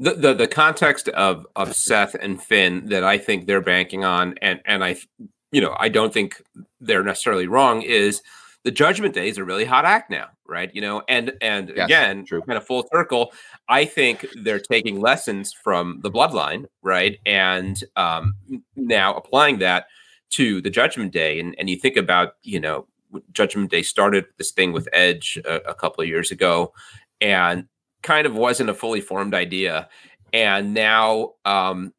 [0.00, 4.34] The, the the context of of Seth and Finn that I think they're banking on,
[4.42, 4.96] and and I,
[5.52, 6.42] you know, I don't think
[6.80, 7.82] they're necessarily wrong.
[7.82, 8.20] Is
[8.64, 10.70] the Judgment Day is a really hot act now, right?
[10.74, 12.42] You know, and and yes, again, true.
[12.42, 13.32] kind of full circle.
[13.68, 18.34] I think they're taking lessons from the Bloodline, right, and um,
[18.76, 19.86] now applying that
[20.30, 21.40] to the Judgment Day.
[21.40, 22.86] And and you think about, you know,
[23.32, 26.72] Judgment Day started this thing with Edge a, a couple of years ago,
[27.20, 27.66] and
[28.02, 29.88] kind of wasn't a fully formed idea,
[30.32, 31.92] and now um,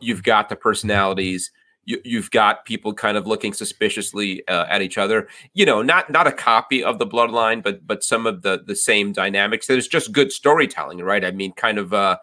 [0.00, 1.52] you've got the personalities
[1.84, 5.28] you, have got people kind of looking suspiciously uh, at each other.
[5.54, 8.76] You know, not not a copy of the Bloodline, but but some of the the
[8.76, 9.66] same dynamics.
[9.66, 11.24] There's just good storytelling, right?
[11.24, 12.20] I mean, kind of a,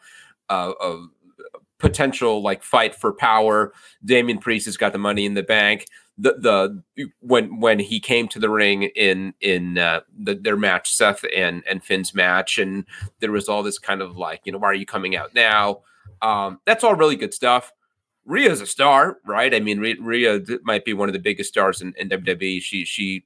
[0.49, 1.07] a, a
[1.77, 3.73] potential like fight for power.
[4.03, 5.85] Damian Priest has got the money in the bank.
[6.17, 10.91] The the when when he came to the ring in in uh, the, their match,
[10.91, 12.85] Seth and and Finn's match, and
[13.19, 15.81] there was all this kind of like, you know, why are you coming out now?
[16.21, 17.71] Um, that's all really good stuff
[18.29, 19.53] Rhea's a star, right?
[19.55, 22.61] I mean, Rhea might be one of the biggest stars in, in WWE.
[22.61, 23.25] She, she,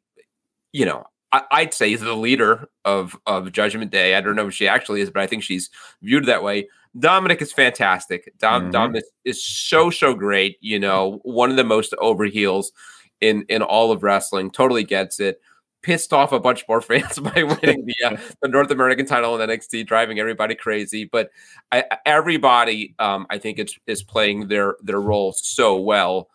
[0.72, 4.16] you know, I, would say is the leader of of Judgment Day.
[4.16, 5.70] I don't know if she actually is, but I think she's
[6.02, 6.70] viewed that way.
[6.98, 8.32] Dominic is fantastic.
[8.38, 8.72] Dom, mm-hmm.
[8.72, 10.58] Dom is, is so so great.
[10.62, 12.72] You know, one of the most over heels
[13.20, 14.52] in in all of wrestling.
[14.52, 15.42] Totally gets it
[15.84, 19.50] pissed off a bunch more fans by winning the uh, the North American title in
[19.50, 21.06] NXT, driving everybody crazy.
[21.06, 21.30] But
[21.72, 26.30] I, everybody, um, I think, it's is playing their their role so well.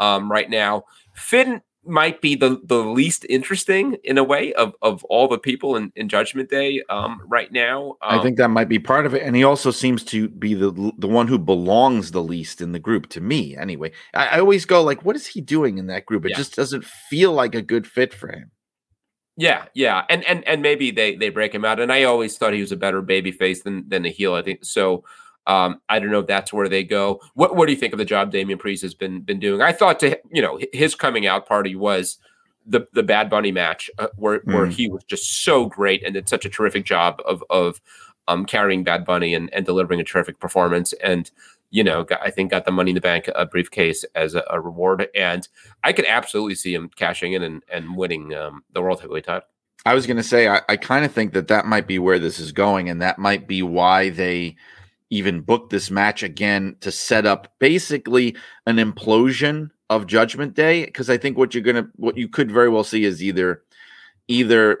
[0.00, 0.84] um, right now.
[1.14, 5.76] Finn might be the the least interesting in a way of of all the people
[5.76, 7.96] in, in Judgment Day um, right now.
[8.02, 10.54] Um, I think that might be part of it, and he also seems to be
[10.54, 13.56] the the one who belongs the least in the group to me.
[13.56, 16.24] Anyway, I, I always go like, what is he doing in that group?
[16.24, 16.36] It yeah.
[16.36, 18.50] just doesn't feel like a good fit for him.
[19.36, 21.80] Yeah, yeah, and and and maybe they they break him out.
[21.80, 24.34] And I always thought he was a better baby face than than a heel.
[24.34, 25.04] I think so.
[25.46, 27.20] Um, I don't know if that's where they go.
[27.34, 29.60] What what do you think of the job Damian Priest has been been doing?
[29.60, 32.18] I thought to you know his coming out party was
[32.64, 34.54] the the Bad Bunny match uh, where mm.
[34.54, 37.80] where he was just so great and did such a terrific job of of
[38.28, 40.92] um, carrying Bad Bunny and, and delivering a terrific performance.
[40.94, 41.30] And
[41.74, 44.60] you know, I think got the Money in the Bank a briefcase as a, a
[44.60, 45.08] reward.
[45.12, 45.48] And
[45.82, 49.48] I could absolutely see him cashing in and and winning um, the World Heavyweight title.
[49.84, 52.20] I was going to say, I, I kind of think that that might be where
[52.20, 54.54] this is going, and that might be why they
[55.10, 60.84] even booked this match again to set up basically an implosion of Judgment Day.
[60.84, 63.64] Because I think what you're gonna, what you could very well see is either,
[64.28, 64.78] either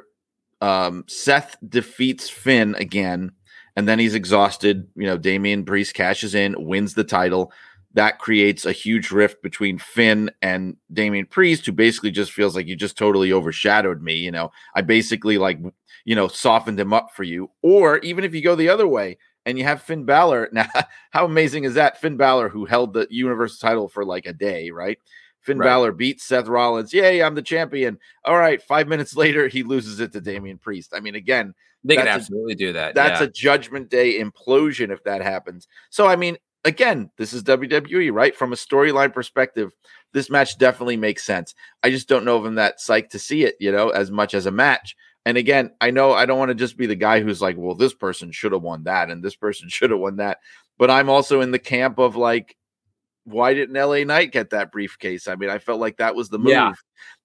[0.60, 3.32] um, Seth defeats Finn again,
[3.76, 4.88] and then he's exhausted.
[4.96, 7.52] You know, Damian Priest cashes in, wins the title.
[7.94, 12.66] That creates a huge rift between Finn and Damian Priest, who basically just feels like
[12.66, 14.14] you just totally overshadowed me.
[14.14, 15.60] You know, I basically like,
[16.04, 17.50] you know, softened him up for you.
[17.62, 20.50] Or even if you go the other way, and you have Finn Balor.
[20.54, 20.66] Now,
[21.10, 22.00] how amazing is that?
[22.00, 24.98] Finn Balor, who held the Universal title for like a day, right?
[25.40, 25.66] Finn right.
[25.66, 26.92] Balor beats Seth Rollins.
[26.92, 27.98] Yay, I'm the champion.
[28.24, 28.62] All right.
[28.62, 30.92] Five minutes later, he loses it to Damian Priest.
[30.94, 31.54] I mean, again,
[31.84, 32.94] they can absolutely a, do that.
[32.94, 33.26] That's yeah.
[33.26, 35.68] a judgment day implosion if that happens.
[35.90, 38.34] So, I mean, again, this is WWE, right?
[38.34, 39.72] From a storyline perspective,
[40.12, 41.54] this match definitely makes sense.
[41.82, 44.34] I just don't know if I'm that psyched to see it, you know, as much
[44.34, 44.96] as a match.
[45.26, 47.74] And again, I know I don't want to just be the guy who's like, well,
[47.74, 50.38] this person should have won that and this person should have won that.
[50.78, 52.56] But I'm also in the camp of like,
[53.24, 55.28] why didn't LA Knight get that briefcase?
[55.28, 56.48] I mean, I felt like that was the move.
[56.48, 56.72] Yeah.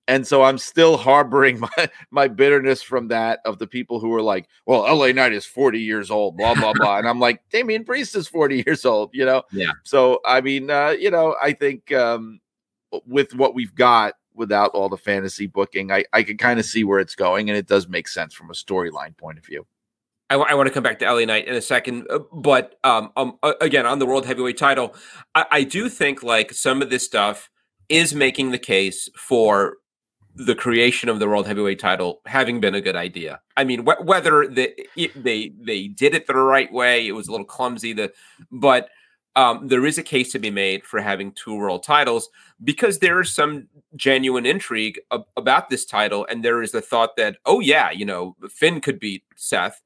[0.10, 4.24] And so I'm still harboring my, my bitterness from that of the people who were
[4.24, 6.98] like, well, LA Knight is 40 years old, blah, blah, blah.
[6.98, 9.44] and I'm like, Damian Priest is 40 years old, you know?
[9.54, 9.72] Yeah.
[9.84, 12.42] So, I mean, uh, you know, I think um,
[13.06, 15.92] with what we've got, without all the fantasy booking.
[15.92, 18.50] I, I can kind of see where it's going, and it does make sense from
[18.50, 19.68] a storyline point of view.
[20.30, 22.76] I, w- I want to come back to LA Knight in a second, uh, but
[22.84, 24.96] um, um, again on the world heavyweight title,
[25.36, 27.50] I, I do think like some of this stuff
[27.90, 29.78] is making the case for
[30.40, 33.42] the creation of the world heavyweight title having been a good idea.
[33.58, 37.32] I mean, wh- whether they, they they did it the right way, it was a
[37.32, 37.92] little clumsy.
[37.92, 38.14] The
[38.50, 38.90] but
[39.36, 42.30] um, there is a case to be made for having two world titles
[42.64, 43.68] because there is some
[43.98, 48.06] genuine intrigue ab- about this title, and there is the thought that, oh yeah, you
[48.06, 49.82] know, Finn could beat Seth,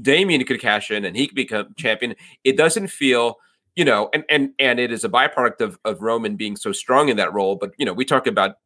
[0.00, 2.16] Damian could cash in, and he could become champion.
[2.42, 3.36] It doesn't feel,
[3.76, 7.08] you know, and and and it is a byproduct of of Roman being so strong
[7.08, 7.54] in that role.
[7.54, 8.56] But you know, we talk about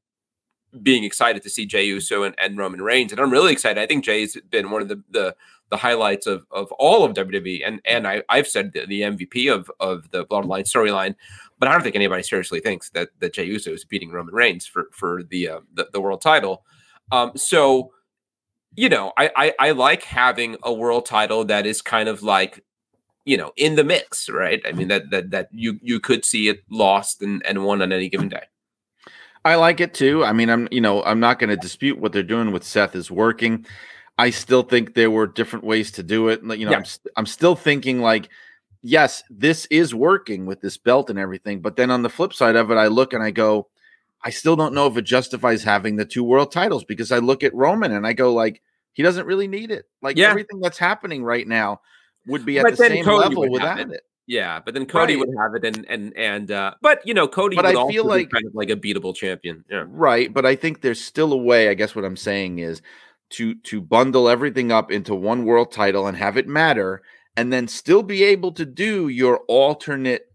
[0.83, 3.81] being excited to see Jey Uso and, and Roman Reigns, and I'm really excited.
[3.81, 5.37] I think Jey's been one of the the
[5.71, 9.53] the highlights of of all of WWE, and and I I've said the, the MVP
[9.53, 11.15] of of the Bloodline storyline,
[11.59, 14.67] but I don't think anybody seriously thinks that that Jey Uso is beating Roman Reigns
[14.67, 16.65] for for the uh, the, the world title.
[17.13, 17.93] Um, so
[18.77, 22.65] you know, I, I I like having a world title that is kind of like
[23.25, 24.61] you know in the mix, right?
[24.67, 27.93] I mean that that that you you could see it lost and and won on
[27.93, 28.45] any given day.
[29.47, 30.25] I like it too.
[30.25, 32.97] I mean, I'm you know I'm not going to dispute what they're doing with Seth
[32.97, 33.65] is working.
[34.19, 36.43] I still think there were different ways to do it.
[36.43, 36.79] You know, yeah.
[36.79, 38.29] I'm, st- I'm still thinking like,
[38.83, 41.61] yes, this is working with this belt and everything.
[41.61, 43.69] But then on the flip side of it, I look and I go,
[44.25, 47.45] I still don't know if it justifies having the two world titles because I look
[47.45, 48.63] at Roman and I go like,
[48.95, 49.85] he doesn't really need it.
[50.01, 50.31] Like yeah.
[50.31, 51.83] everything that's happening right now
[52.27, 53.91] would be at but the same Cody level without it.
[53.91, 54.01] it.
[54.27, 55.21] Yeah, but then Cody right.
[55.21, 58.05] would have it, and and and uh, but you know Cody but would I feel
[58.05, 59.65] like kind of like a beatable champion.
[59.71, 60.33] Yeah, right.
[60.33, 61.69] But I think there's still a way.
[61.69, 62.83] I guess what I'm saying is
[63.31, 67.03] to to bundle everything up into one world title and have it matter
[67.37, 70.31] and then still be able to do your alternate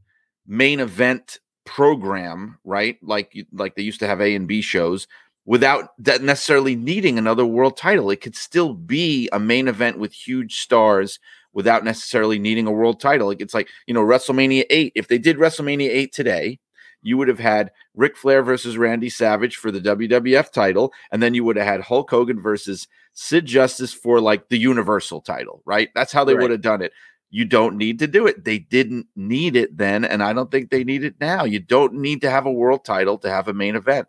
[0.46, 5.08] main event program right like like they used to have a and b shows
[5.46, 10.12] without that necessarily needing another world title it could still be a main event with
[10.12, 11.20] huge stars
[11.54, 15.18] without necessarily needing a world title Like it's like you know wrestlemania 8 if they
[15.18, 16.60] did wrestlemania 8 today
[17.02, 21.34] you would have had Ric Flair versus Randy Savage for the WWF title, and then
[21.34, 25.90] you would have had Hulk Hogan versus Sid Justice for like the Universal title, right?
[25.96, 26.44] That's how they right.
[26.44, 26.94] would have done it.
[27.30, 28.44] You don't need to do it.
[28.44, 31.44] They didn't need it then, and I don't think they need it now.
[31.44, 34.08] You don't need to have a world title to have a main event.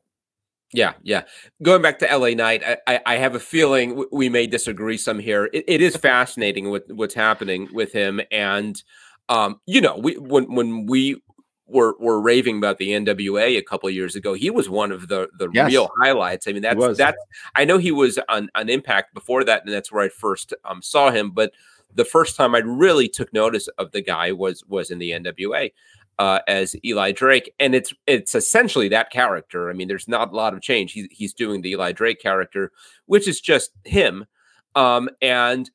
[0.73, 1.25] Yeah, yeah.
[1.63, 5.51] Going back to LA Knight, I, I have a feeling we may disagree some here.
[5.53, 8.83] it, it is fascinating with what's happening with him, and
[9.29, 11.21] um, you know, we when when we
[11.67, 14.35] were were raving about the NWA a couple years ago.
[14.35, 15.71] He was one of the the yes.
[15.71, 16.47] real highlights.
[16.47, 17.19] I mean, that's that's.
[17.55, 20.83] I know he was on on Impact before that, and that's where I first um,
[20.83, 21.31] saw him.
[21.31, 21.53] But
[21.95, 25.73] the first time I really took notice of the guy was was in the NWA
[26.19, 29.71] uh, as Eli Drake, and it's it's essentially that character.
[29.71, 30.93] I mean, there's not a lot of change.
[30.93, 32.71] He's he's doing the Eli Drake character,
[33.07, 34.27] which is just him,
[34.75, 35.71] um, and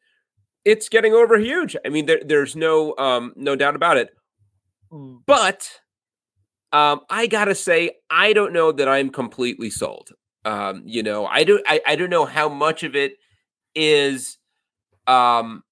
[0.66, 1.76] it's getting over huge.
[1.86, 4.10] I mean, there, there's no um, no doubt about it.
[4.92, 5.70] But
[6.72, 10.10] um, I gotta say, I don't know that I'm completely sold.
[10.46, 13.14] Um, you know, I don't I, I don't know how much of it
[13.76, 14.38] is
[15.08, 15.64] um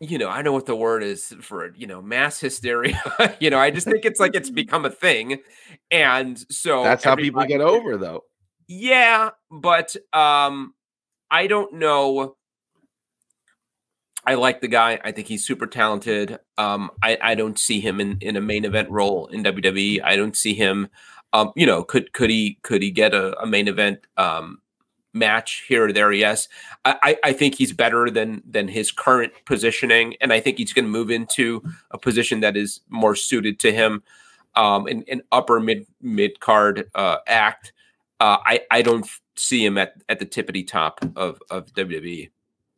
[0.00, 3.00] you know, I know what the word is for, you know, mass hysteria.
[3.40, 5.40] you know, I just think it's like it's become a thing.
[5.90, 8.24] And so that's how people get over though.
[8.68, 10.74] Yeah, but um
[11.30, 12.36] I don't know.
[14.24, 15.00] I like the guy.
[15.02, 16.38] I think he's super talented.
[16.58, 20.02] Um I I don't see him in in a main event role in WWE.
[20.04, 20.88] I don't see him
[21.32, 24.60] um you know, could could he could he get a, a main event um
[25.18, 26.12] match here or there.
[26.12, 26.48] Yes,
[26.84, 30.84] I, I think he's better than than his current positioning, and I think he's going
[30.84, 34.02] to move into a position that is more suited to him,
[34.54, 37.72] um, an, an upper mid mid card uh, act.
[38.20, 42.30] Uh, I I don't see him at at the tippity top of of WWE.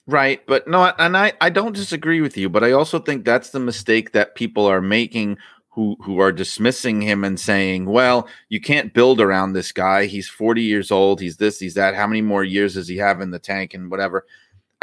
[0.07, 3.51] Right, but no, and I I don't disagree with you, but I also think that's
[3.51, 5.39] the mistake that people are making
[5.71, 10.07] who who are dismissing him and saying, "Well, you can't build around this guy.
[10.07, 11.21] He's 40 years old.
[11.21, 11.95] He's this, he's that.
[11.95, 14.27] How many more years does he have in the tank and whatever?"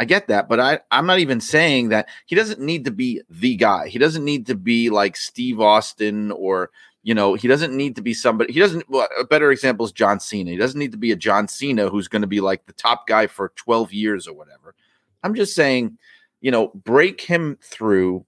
[0.00, 3.20] I get that, but I I'm not even saying that he doesn't need to be
[3.28, 3.88] the guy.
[3.88, 6.70] He doesn't need to be like Steve Austin or
[7.02, 8.52] you know, he doesn't need to be somebody.
[8.52, 8.88] He doesn't.
[8.90, 10.50] Well, a better example is John Cena.
[10.50, 13.06] He doesn't need to be a John Cena who's going to be like the top
[13.06, 14.74] guy for 12 years or whatever.
[15.22, 15.96] I'm just saying,
[16.40, 18.26] you know, break him through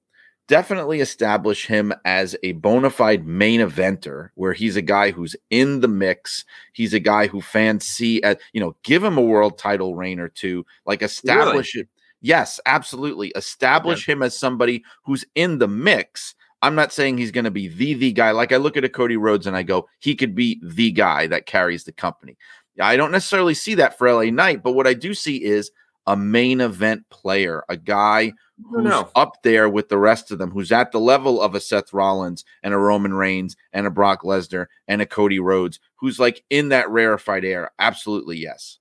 [0.51, 5.79] definitely establish him as a bona fide main eventer where he's a guy who's in
[5.79, 6.45] the mix.
[6.73, 10.19] He's a guy who fans see at, you know, give him a world title reign
[10.19, 11.83] or two, like establish really?
[11.83, 11.89] it.
[12.21, 13.29] Yes, absolutely.
[13.37, 14.15] Establish yeah.
[14.15, 16.35] him as somebody who's in the mix.
[16.63, 18.33] I'm not saying he's going to be the the guy.
[18.33, 21.29] Like I look at a Cody Rhodes and I go, he could be the guy
[21.29, 22.37] that carries the company.
[22.81, 25.71] I don't necessarily see that for LA Knight, but what I do see is
[26.09, 28.33] a main event player, a guy
[28.69, 29.11] who's no.
[29.15, 32.45] up there with the rest of them, who's at the level of a Seth Rollins
[32.63, 36.71] and a Roman Reigns and a Brock Lesnar and a Cody Rhodes, who's like in
[36.71, 37.71] that rarefied air.
[37.79, 38.79] Absolutely, yes.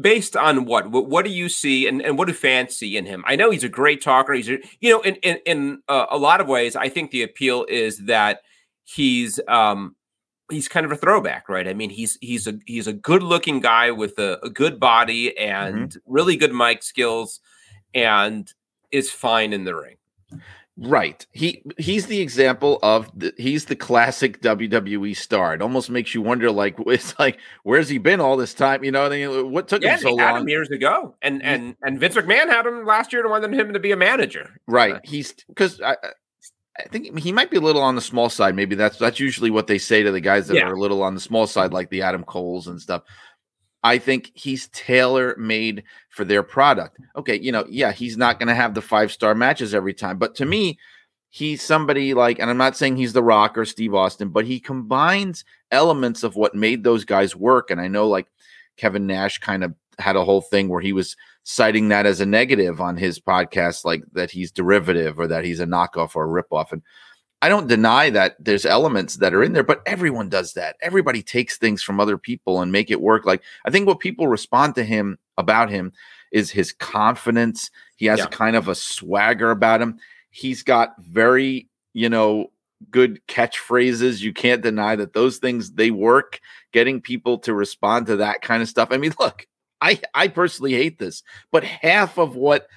[0.00, 0.90] Based on what?
[0.90, 3.24] What, what do you see, and, and what do fans see in him?
[3.26, 4.32] I know he's a great talker.
[4.32, 7.24] He's, a, you know, in in, in uh, a lot of ways, I think the
[7.24, 8.42] appeal is that
[8.84, 9.96] he's um
[10.50, 11.66] he's kind of a throwback, right?
[11.66, 15.30] I mean, he's he's a he's a good looking guy with a, a good body
[15.30, 15.42] mm-hmm.
[15.42, 16.12] and mm-hmm.
[16.12, 17.40] really good mic skills,
[17.94, 18.52] and
[18.94, 19.96] is fine in the ring.
[20.76, 21.24] Right.
[21.30, 25.54] He he's the example of the, he's the classic WWE star.
[25.54, 28.82] It almost makes you wonder, like it's like where's he been all this time?
[28.82, 30.42] You know, what took yeah, him so long?
[30.42, 33.72] Him years ago, and and and Vince McMahon had him last year to wanted him
[33.72, 34.50] to be a manager.
[34.66, 34.94] Right.
[34.94, 35.96] Uh, he's because I,
[36.76, 38.56] I think he might be a little on the small side.
[38.56, 40.66] Maybe that's that's usually what they say to the guys that yeah.
[40.66, 43.04] are a little on the small side, like the Adam Coles and stuff.
[43.84, 46.98] I think he's tailor made for their product.
[47.16, 50.18] Okay, you know, yeah, he's not going to have the five star matches every time,
[50.18, 50.78] but to me,
[51.28, 54.58] he's somebody like, and I'm not saying he's The Rock or Steve Austin, but he
[54.58, 57.70] combines elements of what made those guys work.
[57.70, 58.26] And I know like
[58.78, 62.26] Kevin Nash kind of had a whole thing where he was citing that as a
[62.26, 66.42] negative on his podcast, like that he's derivative or that he's a knockoff or a
[66.42, 66.72] ripoff.
[66.72, 66.82] And
[67.42, 70.76] I don't deny that there's elements that are in there, but everyone does that.
[70.80, 73.26] Everybody takes things from other people and make it work.
[73.26, 75.92] Like I think what people respond to him about him
[76.32, 77.70] is his confidence.
[77.96, 78.24] He has yeah.
[78.26, 79.98] a kind of a swagger about him.
[80.30, 82.50] He's got very, you know,
[82.90, 84.20] good catchphrases.
[84.20, 86.40] You can't deny that those things they work.
[86.72, 88.88] Getting people to respond to that kind of stuff.
[88.90, 89.46] I mean, look,
[89.80, 91.22] I I personally hate this,
[91.52, 92.68] but half of what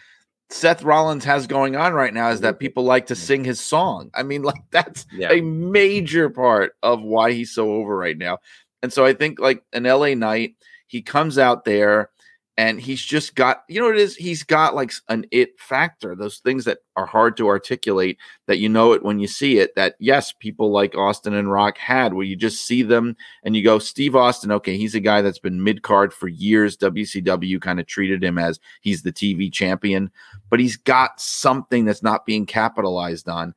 [0.50, 4.10] Seth Rollins has going on right now is that people like to sing his song.
[4.14, 5.32] I mean, like that's yeah.
[5.32, 8.40] a major part of why he's so over right now.
[8.82, 10.56] And so I think like an LA Knight,
[10.88, 12.10] he comes out there
[12.58, 14.16] and he's just got you know what it is?
[14.16, 18.68] He's got like an it factor those things that are hard to articulate that you
[18.68, 22.26] know it when you see it that yes people like austin and rock had where
[22.26, 25.64] you just see them and you go steve austin okay he's a guy that's been
[25.64, 26.78] mid-card for years.
[26.78, 30.12] Wcw kind of treated him as he's the tv champion.
[30.50, 33.54] But he's got something that's not being capitalized on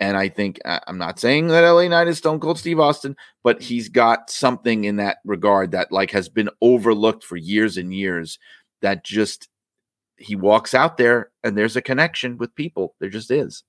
[0.00, 3.62] and I think I'm not saying that LA Knight is Stone Cold Steve Austin, but
[3.62, 8.38] he's got something in that regard that like has been overlooked for years and years.
[8.82, 9.48] That just
[10.16, 12.94] he walks out there and there's a connection with people.
[13.00, 13.62] There just is.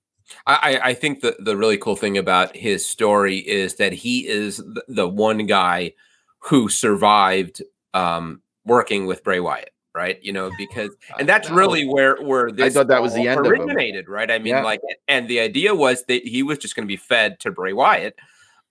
[0.46, 4.60] I, I think the, the really cool thing about his story is that he is
[4.88, 5.92] the, one guy
[6.40, 7.62] who survived
[7.94, 10.22] um, working with Bray Wyatt, right?
[10.22, 14.08] You know, because and that's really where where I thought that was the end originated,
[14.08, 14.30] right?
[14.30, 14.62] I mean, Yeah.
[14.62, 17.72] like, and the idea was that he was just going to be fed to Bray
[17.72, 18.16] Wyatt.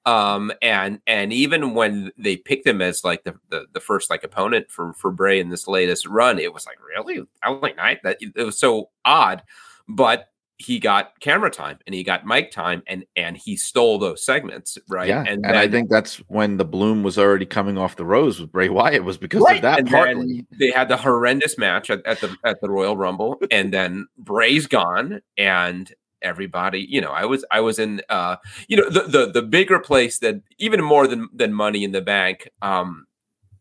[0.06, 4.24] Um, and and even when they picked him as like the, the the first like
[4.24, 8.18] opponent for for Bray in this latest run, it was like really LA Knight that
[8.22, 9.42] it was so odd,
[9.88, 14.24] but he got camera time and he got mic time and and he stole those
[14.24, 15.08] segments, right?
[15.10, 18.40] Yeah, and, then- I think that's when the bloom was already coming off the rose
[18.40, 20.46] with Bray Wyatt was because Right, of that and partly.
[20.58, 24.66] they had the horrendous match at, at the at the Royal Rumble, and then Bray's
[24.68, 28.38] gone, and everybody, you know, I was I was in, uh,
[28.68, 32.02] you know, the the the bigger place that even more than than Money in the
[32.02, 33.06] Bank, um,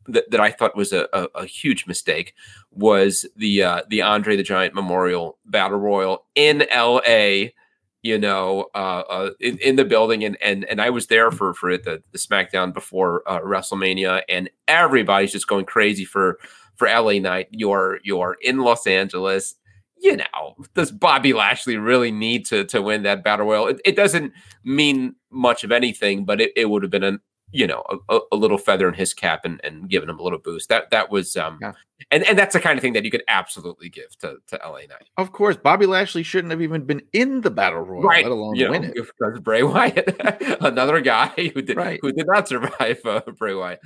[0.09, 2.35] that, that I thought was a, a, a huge mistake
[2.71, 7.55] was the uh, the Andre the Giant Memorial Battle Royal in L.A.
[8.03, 11.55] You know, uh, uh, in, in the building, and and and I was there for
[11.55, 16.39] for it, the, the SmackDown before uh, WrestleMania, and everybody's just going crazy for
[16.77, 17.49] for LA Knight.
[17.51, 19.55] You're you're in Los Angeles.
[19.97, 23.69] You know, does Bobby Lashley really need to to win that battle royal?
[23.69, 24.35] It, it doesn't
[24.65, 27.21] mean much of anything, but it, it would have been an
[27.53, 30.39] you know a, a little feather in his cap and, and giving him a little
[30.39, 30.69] boost.
[30.69, 31.73] That that was um Yeah.
[32.11, 34.79] and and that's the kind of thing that you could absolutely give to to LA
[34.89, 35.09] Knight.
[35.17, 38.65] Of course, Bobby Lashley shouldn't have even been in the battle royal, let alone you
[38.65, 38.95] know, win it.
[38.95, 40.17] Because Bray Wyatt,
[40.61, 41.99] another guy who did Right.
[42.03, 43.81] who did not survive uh, Bray Wyatt.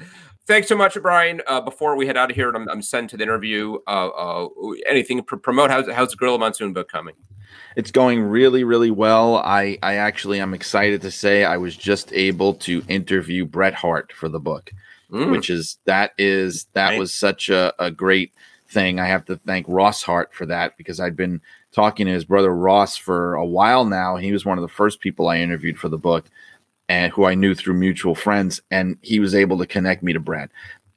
[0.47, 1.43] Thanks so much, Brian.
[1.47, 3.77] Uh, before we head out of here, and I'm, I'm sent to the interview.
[3.87, 4.49] Uh, uh,
[4.87, 5.71] anything pr- promote?
[5.71, 7.15] How's how's the Gorilla Monsoon book coming?
[7.77, 9.37] It's going really, really well.
[9.37, 14.13] I, I actually am excited to say I was just able to interview Bret Hart
[14.13, 14.73] for the book,
[15.11, 16.99] Mm, which is that is that Right.
[16.99, 18.33] was such a, a great
[18.69, 19.01] thing.
[19.01, 21.41] I have to thank Ross Hart for that because I'd been
[21.73, 24.17] talking to his brother Ross for a while now.
[24.17, 26.27] He was one of the first people I interviewed for the book
[26.91, 30.21] and who I knew through mutual friends, and he was able to connect me to
[30.21, 30.51] Bret.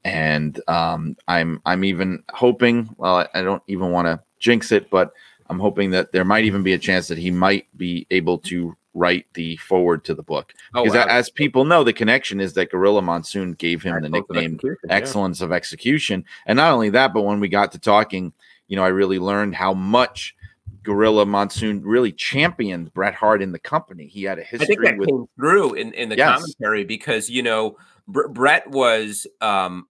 [0.04, 2.90] And um, I'm I'm even hoping.
[2.98, 5.12] Well, I, I don't even want to jinx it, but
[5.52, 8.76] I'm hoping that there might even be a chance that he might be able to
[8.94, 10.54] write the forward to the book.
[10.74, 11.06] oh, Because wow.
[11.10, 14.96] as people know, the connection is that Gorilla Monsoon gave him the nickname execution, yeah.
[14.96, 16.24] excellence of execution.
[16.46, 18.32] And not only that, but when we got to talking,
[18.70, 20.36] you know, I really learned how much
[20.84, 24.08] Gorilla Monsoon really championed Bret Hart in the company.
[24.08, 26.40] He had a history think that with came through in, in the Yes.
[26.40, 27.78] commentary because you know
[28.08, 29.88] Br- Bret was um,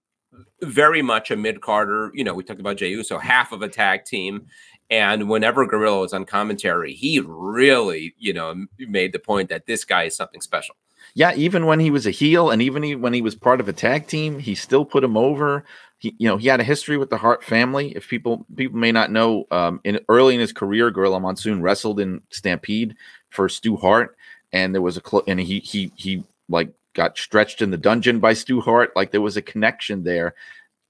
[0.62, 2.10] very much a mid carder.
[2.14, 4.46] You know, we talked about Jey Uso, half of a tag team,
[4.92, 9.84] and whenever Gorilla was on commentary, he really you know made the point that this
[9.84, 10.76] guy is something special.
[11.14, 13.68] yeah, even when he was a heel and even he, when he was part of
[13.68, 15.64] a tag team, he still put him over.
[15.98, 17.92] He, you know, he had a history with the Hart family.
[17.96, 22.00] If people people may not know, um, in early in his career, Gorilla Monsoon wrestled
[22.00, 22.94] in Stampede
[23.30, 24.16] for Stu Hart,
[24.52, 28.18] and there was a cl- and he he he like got stretched in the dungeon
[28.20, 28.94] by Stu Hart.
[28.94, 30.34] Like there was a connection there,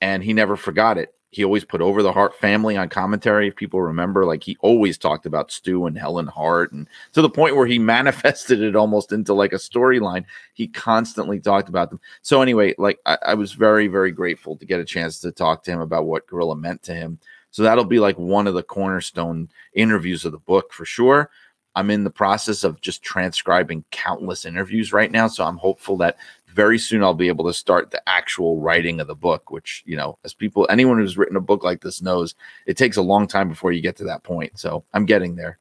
[0.01, 1.15] and he never forgot it.
[1.33, 3.49] He always put over the Hart family on commentary.
[3.49, 7.31] If people remember, like he always talked about Stu and Helen Hart, and to the
[7.31, 10.25] point where he manifested it almost into like a storyline.
[10.53, 12.01] He constantly talked about them.
[12.21, 15.65] So anyway, like I, I was very, very grateful to get a chance to talk
[15.65, 17.19] to him about what Gorilla meant to him.
[17.51, 21.31] So that'll be like one of the cornerstone interviews of the book for sure.
[21.75, 25.29] I'm in the process of just transcribing countless interviews right now.
[25.29, 26.19] So I'm hopeful that
[26.55, 29.97] very soon I'll be able to start the actual writing of the book, which, you
[29.97, 32.35] know, as people, anyone who's written a book like this knows,
[32.67, 34.59] it takes a long time before you get to that point.
[34.59, 35.59] So I'm getting there.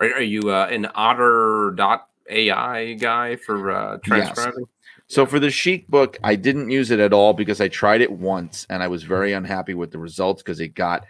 [0.00, 4.66] Are, are you uh, an Otter.ai guy for uh, transcribing?
[5.10, 8.12] So for the Chic book, I didn't use it at all because I tried it
[8.12, 11.04] once and I was very unhappy with the results because it got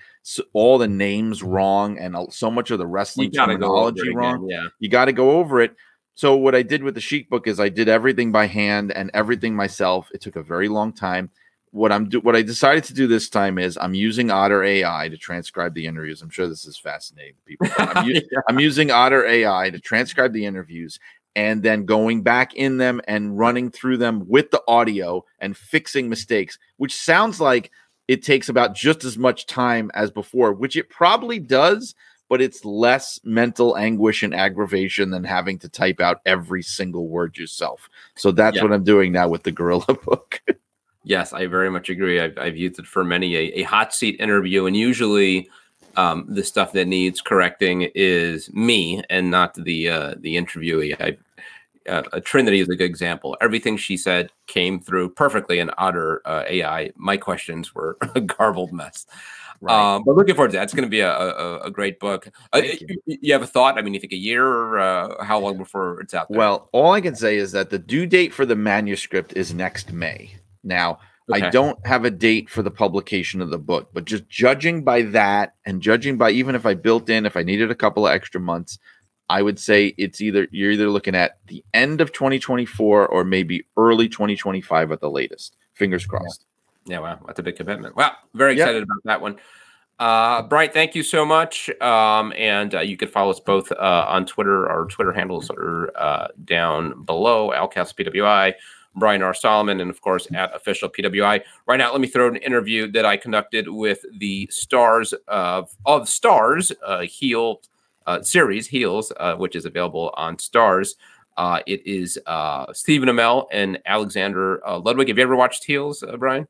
[0.55, 4.15] all the names wrong and uh, so much of the wrestling gotta go over terminology
[4.15, 4.49] wrong.
[4.49, 4.69] Yeah.
[4.79, 5.77] You got to go over it.
[6.15, 9.11] So what I did with the Chic book is I did everything by hand and
[9.15, 10.09] everything myself.
[10.13, 11.31] It took a very long time.
[11.73, 15.09] What I'm do what I decided to do this time is I'm using Otter AI
[15.09, 16.21] to transcribe the interviews.
[16.21, 17.69] I'm sure this is fascinating to people.
[17.79, 18.41] I'm, u- Yeah.
[18.49, 20.99] I'm using Otter AI to transcribe the interviews
[21.37, 26.09] and then going back in them and running through them with the audio and fixing
[26.09, 27.71] mistakes, which sounds like
[28.09, 31.95] it takes about just as much time as before, which it probably does,
[32.31, 37.37] but it's less mental anguish and aggravation than having to type out every single word
[37.37, 37.91] yourself.
[38.15, 38.63] So that's Yeah.
[38.63, 40.41] what I'm doing now with the Gorilla book.
[41.03, 42.21] Yes, I very much agree.
[42.21, 45.51] I've, I've used it for many a, a hot seat interview, and usually
[45.97, 50.95] um, the stuff that needs correcting is me and not the uh, the interviewee.
[51.01, 51.17] I,
[51.91, 53.37] uh, uh, Trinity is a good example.
[53.41, 56.93] Everything she said came through perfectly in Otter uh, AI.
[56.95, 59.07] My questions were a garbled mess.
[59.61, 59.95] Right.
[59.95, 60.65] Um, but looking forward to that.
[60.65, 62.29] It's going to be a, a, a great book.
[62.53, 63.19] Uh, you.
[63.21, 63.33] you.
[63.33, 63.79] have a thought?
[63.79, 66.39] I mean, you think a year or uh, how long before it's out there?
[66.39, 69.93] Well, all I can say is that the due date for the manuscript is next
[69.93, 70.33] May.
[70.65, 70.99] Now,
[71.31, 71.47] okay.
[71.47, 75.03] I don't have a date for the publication of the book, but just judging by
[75.03, 78.15] that and judging by even if I built in, if I needed a couple of
[78.15, 78.79] extra months,
[79.29, 83.65] I would say it's either you're either looking at the end of 2024 or maybe
[83.77, 85.57] early 2025 at the latest.
[85.75, 86.47] Fingers crossed.
[86.91, 87.95] Yeah, wow, that's a big commitment.
[87.95, 88.83] Wow, very excited yep.
[88.83, 89.37] about that one.
[90.01, 91.71] Uh, Bright, thank you so much.
[91.81, 94.69] Um, and uh, you can follow us both uh, on Twitter.
[94.69, 97.51] Our Twitter handles are uh, down below.
[97.51, 98.55] Alcast PWI,
[98.97, 99.35] Brian R.
[99.35, 101.43] Solomon, and of course at official PWI.
[101.67, 106.09] Right now, let me throw an interview that I conducted with the stars of of
[106.09, 107.61] Starz uh, Heel
[108.07, 110.95] uh, series Heels, uh, which is available on Starz.
[111.37, 115.09] Uh, it is uh, Stephen Amell and Alexander uh, Ludwig.
[115.09, 116.47] Have you ever watched Heels, uh, Brian?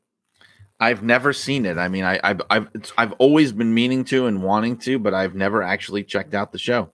[0.81, 1.77] I've never seen it.
[1.77, 2.67] I mean, I, have I've
[2.97, 6.57] I've always been meaning to and wanting to, but I've never actually checked out the
[6.57, 6.91] show.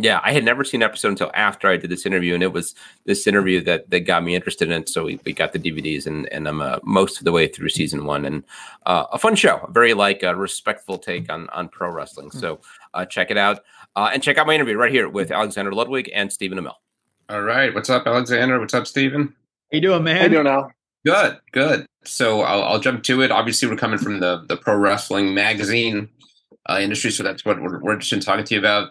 [0.00, 2.52] Yeah, I had never seen an episode until after I did this interview, and it
[2.52, 2.74] was
[3.04, 4.88] this interview that that got me interested in it.
[4.88, 7.68] So we, we got the DVDs, and and I'm uh, most of the way through
[7.68, 8.44] season one, and
[8.86, 12.30] uh, a fun show, a very like a respectful take on on pro wrestling.
[12.30, 12.38] Hmm.
[12.38, 12.60] So
[12.94, 13.62] uh, check it out,
[13.94, 16.76] uh, and check out my interview right here with Alexander Ludwig and Stephen Amell.
[17.28, 18.58] All right, what's up, Alexander?
[18.58, 19.34] What's up, Stephen?
[19.70, 20.16] How you doing, man?
[20.16, 20.72] How you doing, Al?
[21.08, 21.86] Good, good.
[22.04, 23.30] So I'll, I'll, jump to it.
[23.30, 26.10] Obviously, we're coming from the the pro wrestling magazine
[26.68, 28.90] uh, industry, so that's what we're, we're interested in talking to you about.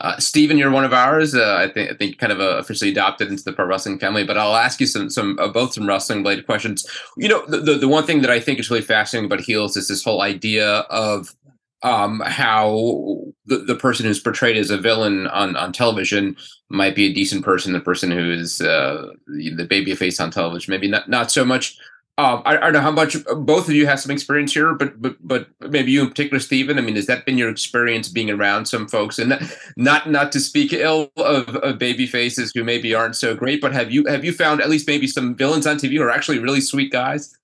[0.00, 1.34] Uh, Stephen, you're one of ours.
[1.34, 4.24] Uh, I think I think kind of uh, officially adopted into the pro wrestling family.
[4.24, 6.86] But I'll ask you some some uh, both some wrestling related questions.
[7.18, 9.76] You know, the, the, the one thing that I think is really fascinating about heels
[9.76, 11.34] is this whole idea of
[11.82, 16.36] um, how the, the person who's portrayed as a villain on, on television
[16.68, 17.72] might be a decent person.
[17.72, 21.76] The person who is uh, the baby face on television, maybe not not so much.
[22.18, 25.00] Um, I, I, don't know how much both of you have some experience here, but
[25.00, 26.76] but but maybe you in particular, Stephen.
[26.76, 29.38] I mean, has that been your experience being around some folks, and
[29.76, 33.72] not not to speak ill of, of baby faces who maybe aren't so great, but
[33.72, 36.40] have you have you found at least maybe some villains on TV who are actually
[36.40, 37.38] really sweet guys?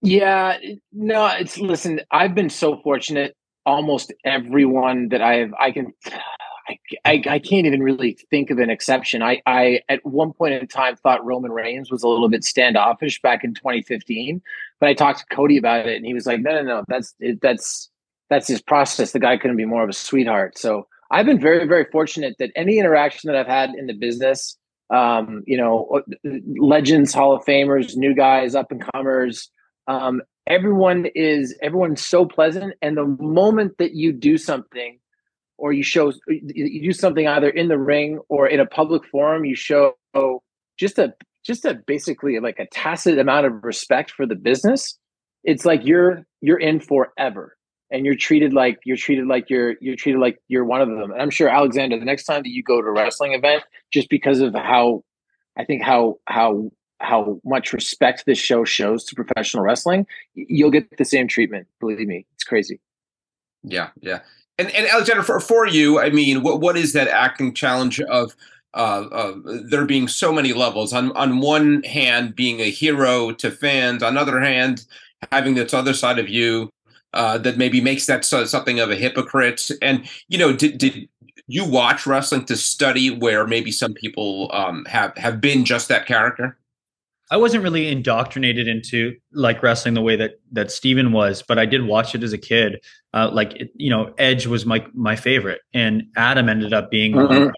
[0.00, 0.58] Yeah,
[0.92, 2.00] no, it's listen.
[2.12, 3.36] I've been so fortunate
[3.66, 5.92] almost everyone that I've I can
[6.68, 9.22] I, I, I, can't even really think of an exception.
[9.22, 13.20] I, I at one point in time thought Roman Reigns was a little bit standoffish
[13.20, 14.40] back in 2015,
[14.80, 17.14] but I talked to Cody about it, and he was like, "No, no, no, that's
[17.20, 17.90] it, that's
[18.30, 19.12] that's his process.
[19.12, 22.50] The guy couldn't be more of a sweetheart." So I've been very, very fortunate that
[22.56, 24.56] any interaction that I've had in the business,
[24.90, 26.02] um, you know,
[26.58, 29.50] legends, Hall of Famers, new guys, up and comers,
[29.86, 34.98] um, everyone is everyone's so pleasant and the moment that you do something
[35.56, 39.44] or you show you do something either in the ring or in a public forum
[39.44, 39.94] you show
[40.78, 41.14] just a
[41.44, 44.98] just a basically like a tacit amount of respect for the business
[45.44, 47.56] it's like you're you're in forever
[47.90, 51.12] and you're treated like you're treated like you're you're treated like you're one of them.
[51.12, 54.10] And i'm sure alexander the next time that you go to a wrestling event just
[54.10, 55.04] because of how
[55.56, 56.70] i think how how
[57.04, 61.66] how much respect this show shows to professional wrestling, you'll get the same treatment.
[61.80, 62.80] Believe me, it's crazy.
[63.62, 64.20] Yeah, yeah.
[64.58, 68.34] And and Alexander, for for you, I mean, what what is that acting challenge of?
[68.76, 69.34] Uh, uh,
[69.70, 70.92] there being so many levels.
[70.92, 74.02] On on one hand, being a hero to fans.
[74.02, 74.84] On the other hand,
[75.30, 76.70] having this other side of you
[77.14, 79.70] uh, that maybe makes that so, something of a hypocrite.
[79.80, 81.08] And you know, did did
[81.46, 86.06] you watch wrestling to study where maybe some people um, have have been just that
[86.06, 86.58] character?
[87.34, 91.66] I wasn't really indoctrinated into like wrestling the way that that Stephen was, but I
[91.66, 92.76] did watch it as a kid.
[93.12, 97.48] Uh, like you know, Edge was my my favorite, and Adam ended up being mm-hmm.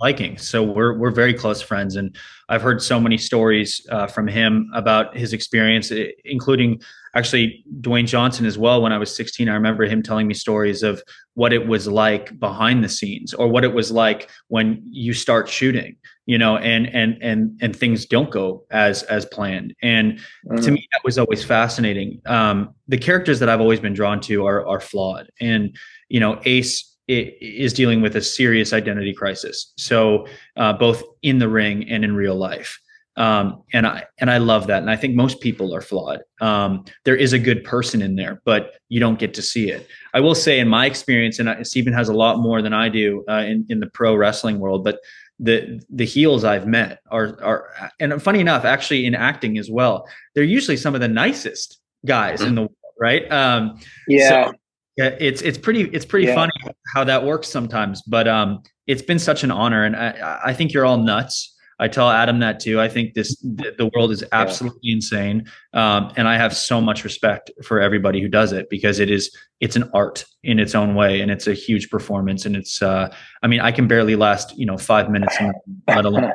[0.00, 0.38] Viking.
[0.38, 2.16] So we're we're very close friends, and
[2.48, 5.92] I've heard so many stories uh, from him about his experience,
[6.24, 6.80] including
[7.14, 8.82] actually Dwayne Johnson as well.
[8.82, 11.02] When I was 16, I remember him telling me stories of
[11.34, 15.48] what it was like behind the scenes, or what it was like when you start
[15.48, 15.96] shooting
[16.26, 20.56] you know and and and and things don't go as as planned and mm-hmm.
[20.56, 24.46] to me that was always fascinating um the characters that i've always been drawn to
[24.46, 25.76] are are flawed and
[26.08, 30.26] you know ace is dealing with a serious identity crisis so
[30.56, 32.80] uh, both in the ring and in real life
[33.16, 36.20] um, and I and I love that, and I think most people are flawed.
[36.40, 39.86] Um, there is a good person in there, but you don't get to see it.
[40.14, 42.88] I will say, in my experience, and I, Stephen has a lot more than I
[42.88, 45.00] do uh, in in the pro wrestling world, but
[45.38, 50.08] the the heels I've met are are and funny enough, actually in acting as well,
[50.34, 52.48] they're usually some of the nicest guys mm-hmm.
[52.48, 53.30] in the world, right?
[53.30, 53.78] Um,
[54.08, 54.46] yeah.
[54.46, 54.52] So,
[54.98, 56.34] it's it's pretty it's pretty yeah.
[56.34, 56.52] funny
[56.94, 60.72] how that works sometimes, but um, it's been such an honor, and I, I think
[60.72, 61.51] you're all nuts.
[61.82, 62.80] I tell Adam that too.
[62.80, 64.94] I think this the, world is absolutely yeah.
[64.94, 69.10] insane, um, and I have so much respect for everybody who does it because it
[69.10, 72.46] is it's an art in its own way, and it's a huge performance.
[72.46, 75.36] And it's uh, I mean, I can barely last you know five minutes,
[75.88, 76.32] let alone.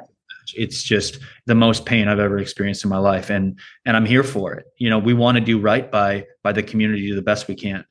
[0.54, 4.24] It's just the most pain I've ever experienced in my life, and and I'm here
[4.24, 4.66] for it.
[4.80, 7.86] You know, we want to do right by by the community the best we can.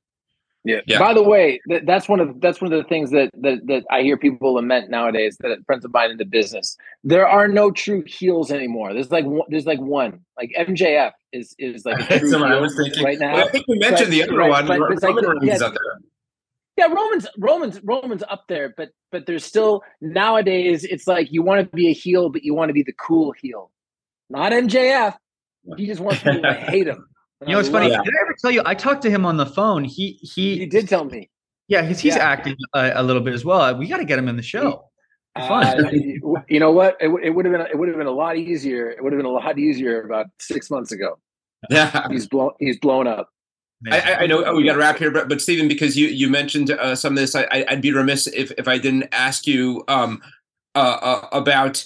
[0.66, 0.80] Yeah.
[0.84, 0.98] yeah.
[0.98, 3.84] By the way, that, that's one of that's one of the things that, that that
[3.88, 5.36] I hear people lament nowadays.
[5.38, 8.92] That friends of mine in the business, there are no true heels anymore.
[8.92, 10.22] There's like one, there's like one.
[10.36, 13.04] Like MJF is is like a true heel I was thinking.
[13.04, 13.34] right now.
[13.34, 14.66] Well, I think we mentioned but, the other right, one.
[14.66, 15.68] But, but Roman like, yeah,
[16.76, 20.82] yeah, Roman's Roman's Roman's up there, but but there's still nowadays.
[20.82, 23.32] It's like you want to be a heel, but you want to be the cool
[23.40, 23.70] heel,
[24.28, 25.14] not MJF.
[25.76, 27.06] He just wants people to hate him.
[27.42, 27.88] You know, it's funny.
[27.88, 28.62] Did I ever tell you?
[28.64, 29.84] I talked to him on the phone.
[29.84, 30.58] He he.
[30.58, 31.30] He did tell me.
[31.68, 32.24] Yeah, he's he's yeah.
[32.24, 33.76] acting a, a, little bit as well.
[33.76, 34.84] We got to get him in the show.
[35.34, 35.90] Uh,
[36.48, 36.96] you know what?
[37.00, 38.90] It, it would have been it would have been a lot easier.
[38.90, 41.18] It would have been a lot easier about six months ago.
[41.68, 42.52] Yeah, he's blown.
[42.58, 43.28] He's blown up.
[43.92, 46.70] I, I, know we got to wrap here, but but Stephen, because you you mentioned
[46.70, 50.22] uh, some of this, I, would be remiss if if I didn't ask you um,
[50.74, 51.84] uh, uh, about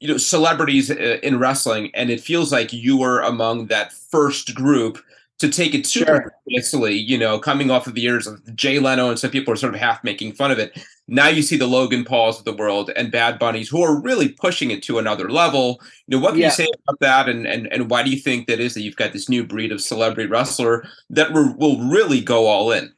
[0.00, 4.54] you know celebrities uh, in wrestling and it feels like you were among that first
[4.54, 5.02] group
[5.38, 9.08] to take it super seriously you know coming off of the years of jay leno
[9.08, 10.78] and some people are sort of half making fun of it.
[11.08, 14.28] Now you see the logan pauls of the world and bad bunnies who are really
[14.28, 15.80] pushing it to another level.
[16.08, 16.46] You know what can yeah.
[16.48, 18.96] you say about that and, and and why do you think that is that you've
[18.96, 22.92] got this new breed of celebrity wrestler that will really go all in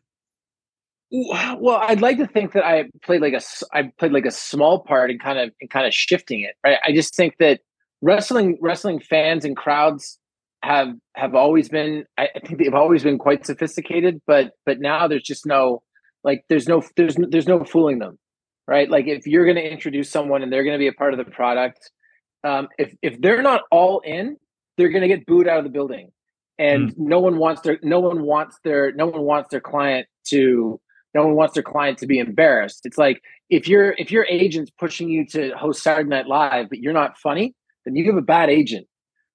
[1.11, 3.41] well, I'd like to think that I played like a
[3.73, 6.55] I played like a small part in kind of in kind of shifting it.
[6.65, 6.79] Right.
[6.85, 7.61] I just think that
[8.03, 10.19] wrestling wrestling fans and crowds
[10.63, 15.23] have have always been I think they've always been quite sophisticated, but but now there's
[15.23, 15.83] just no
[16.25, 18.19] like there's no there's there's no fooling them.
[18.67, 18.91] Right.
[18.91, 21.25] Like if you're going to introduce someone and they're going to be a part of
[21.25, 21.91] the product,
[22.45, 24.37] um, if if they're not all in,
[24.77, 26.11] they're going to get booed out of the building,
[26.59, 26.95] and mm.
[26.99, 30.79] no one wants their no one wants their no one wants their client to
[31.19, 32.87] no one wants their client to be embarrassed.
[32.87, 36.79] It's like if your if your agent's pushing you to host Saturday Night Live, but
[36.79, 37.55] you're not funny,
[37.85, 38.87] then you have a bad agent.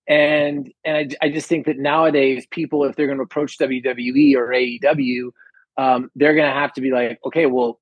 [0.07, 4.35] And and I, I just think that nowadays people, if they're going to approach WWE
[4.35, 5.31] or AEW,
[5.77, 7.81] um, they're going to have to be like, okay, well,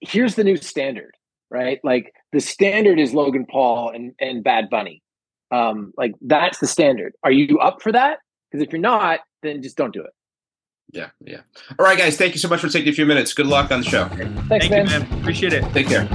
[0.00, 1.16] here's the new standard,
[1.50, 1.80] right?
[1.82, 5.02] Like the standard is Logan Paul and and Bad Bunny.
[5.50, 7.14] Um, like that's the standard.
[7.24, 8.18] Are you up for that?
[8.50, 10.12] Because if you're not, then just don't do it.
[10.92, 11.40] Yeah, yeah.
[11.78, 12.16] All right, guys.
[12.16, 13.34] Thank you so much for taking a few minutes.
[13.34, 14.08] Good luck on the show.
[14.08, 14.86] Thanks, Thank man.
[14.86, 15.20] You, man.
[15.20, 15.64] Appreciate it.
[15.72, 16.08] Take care.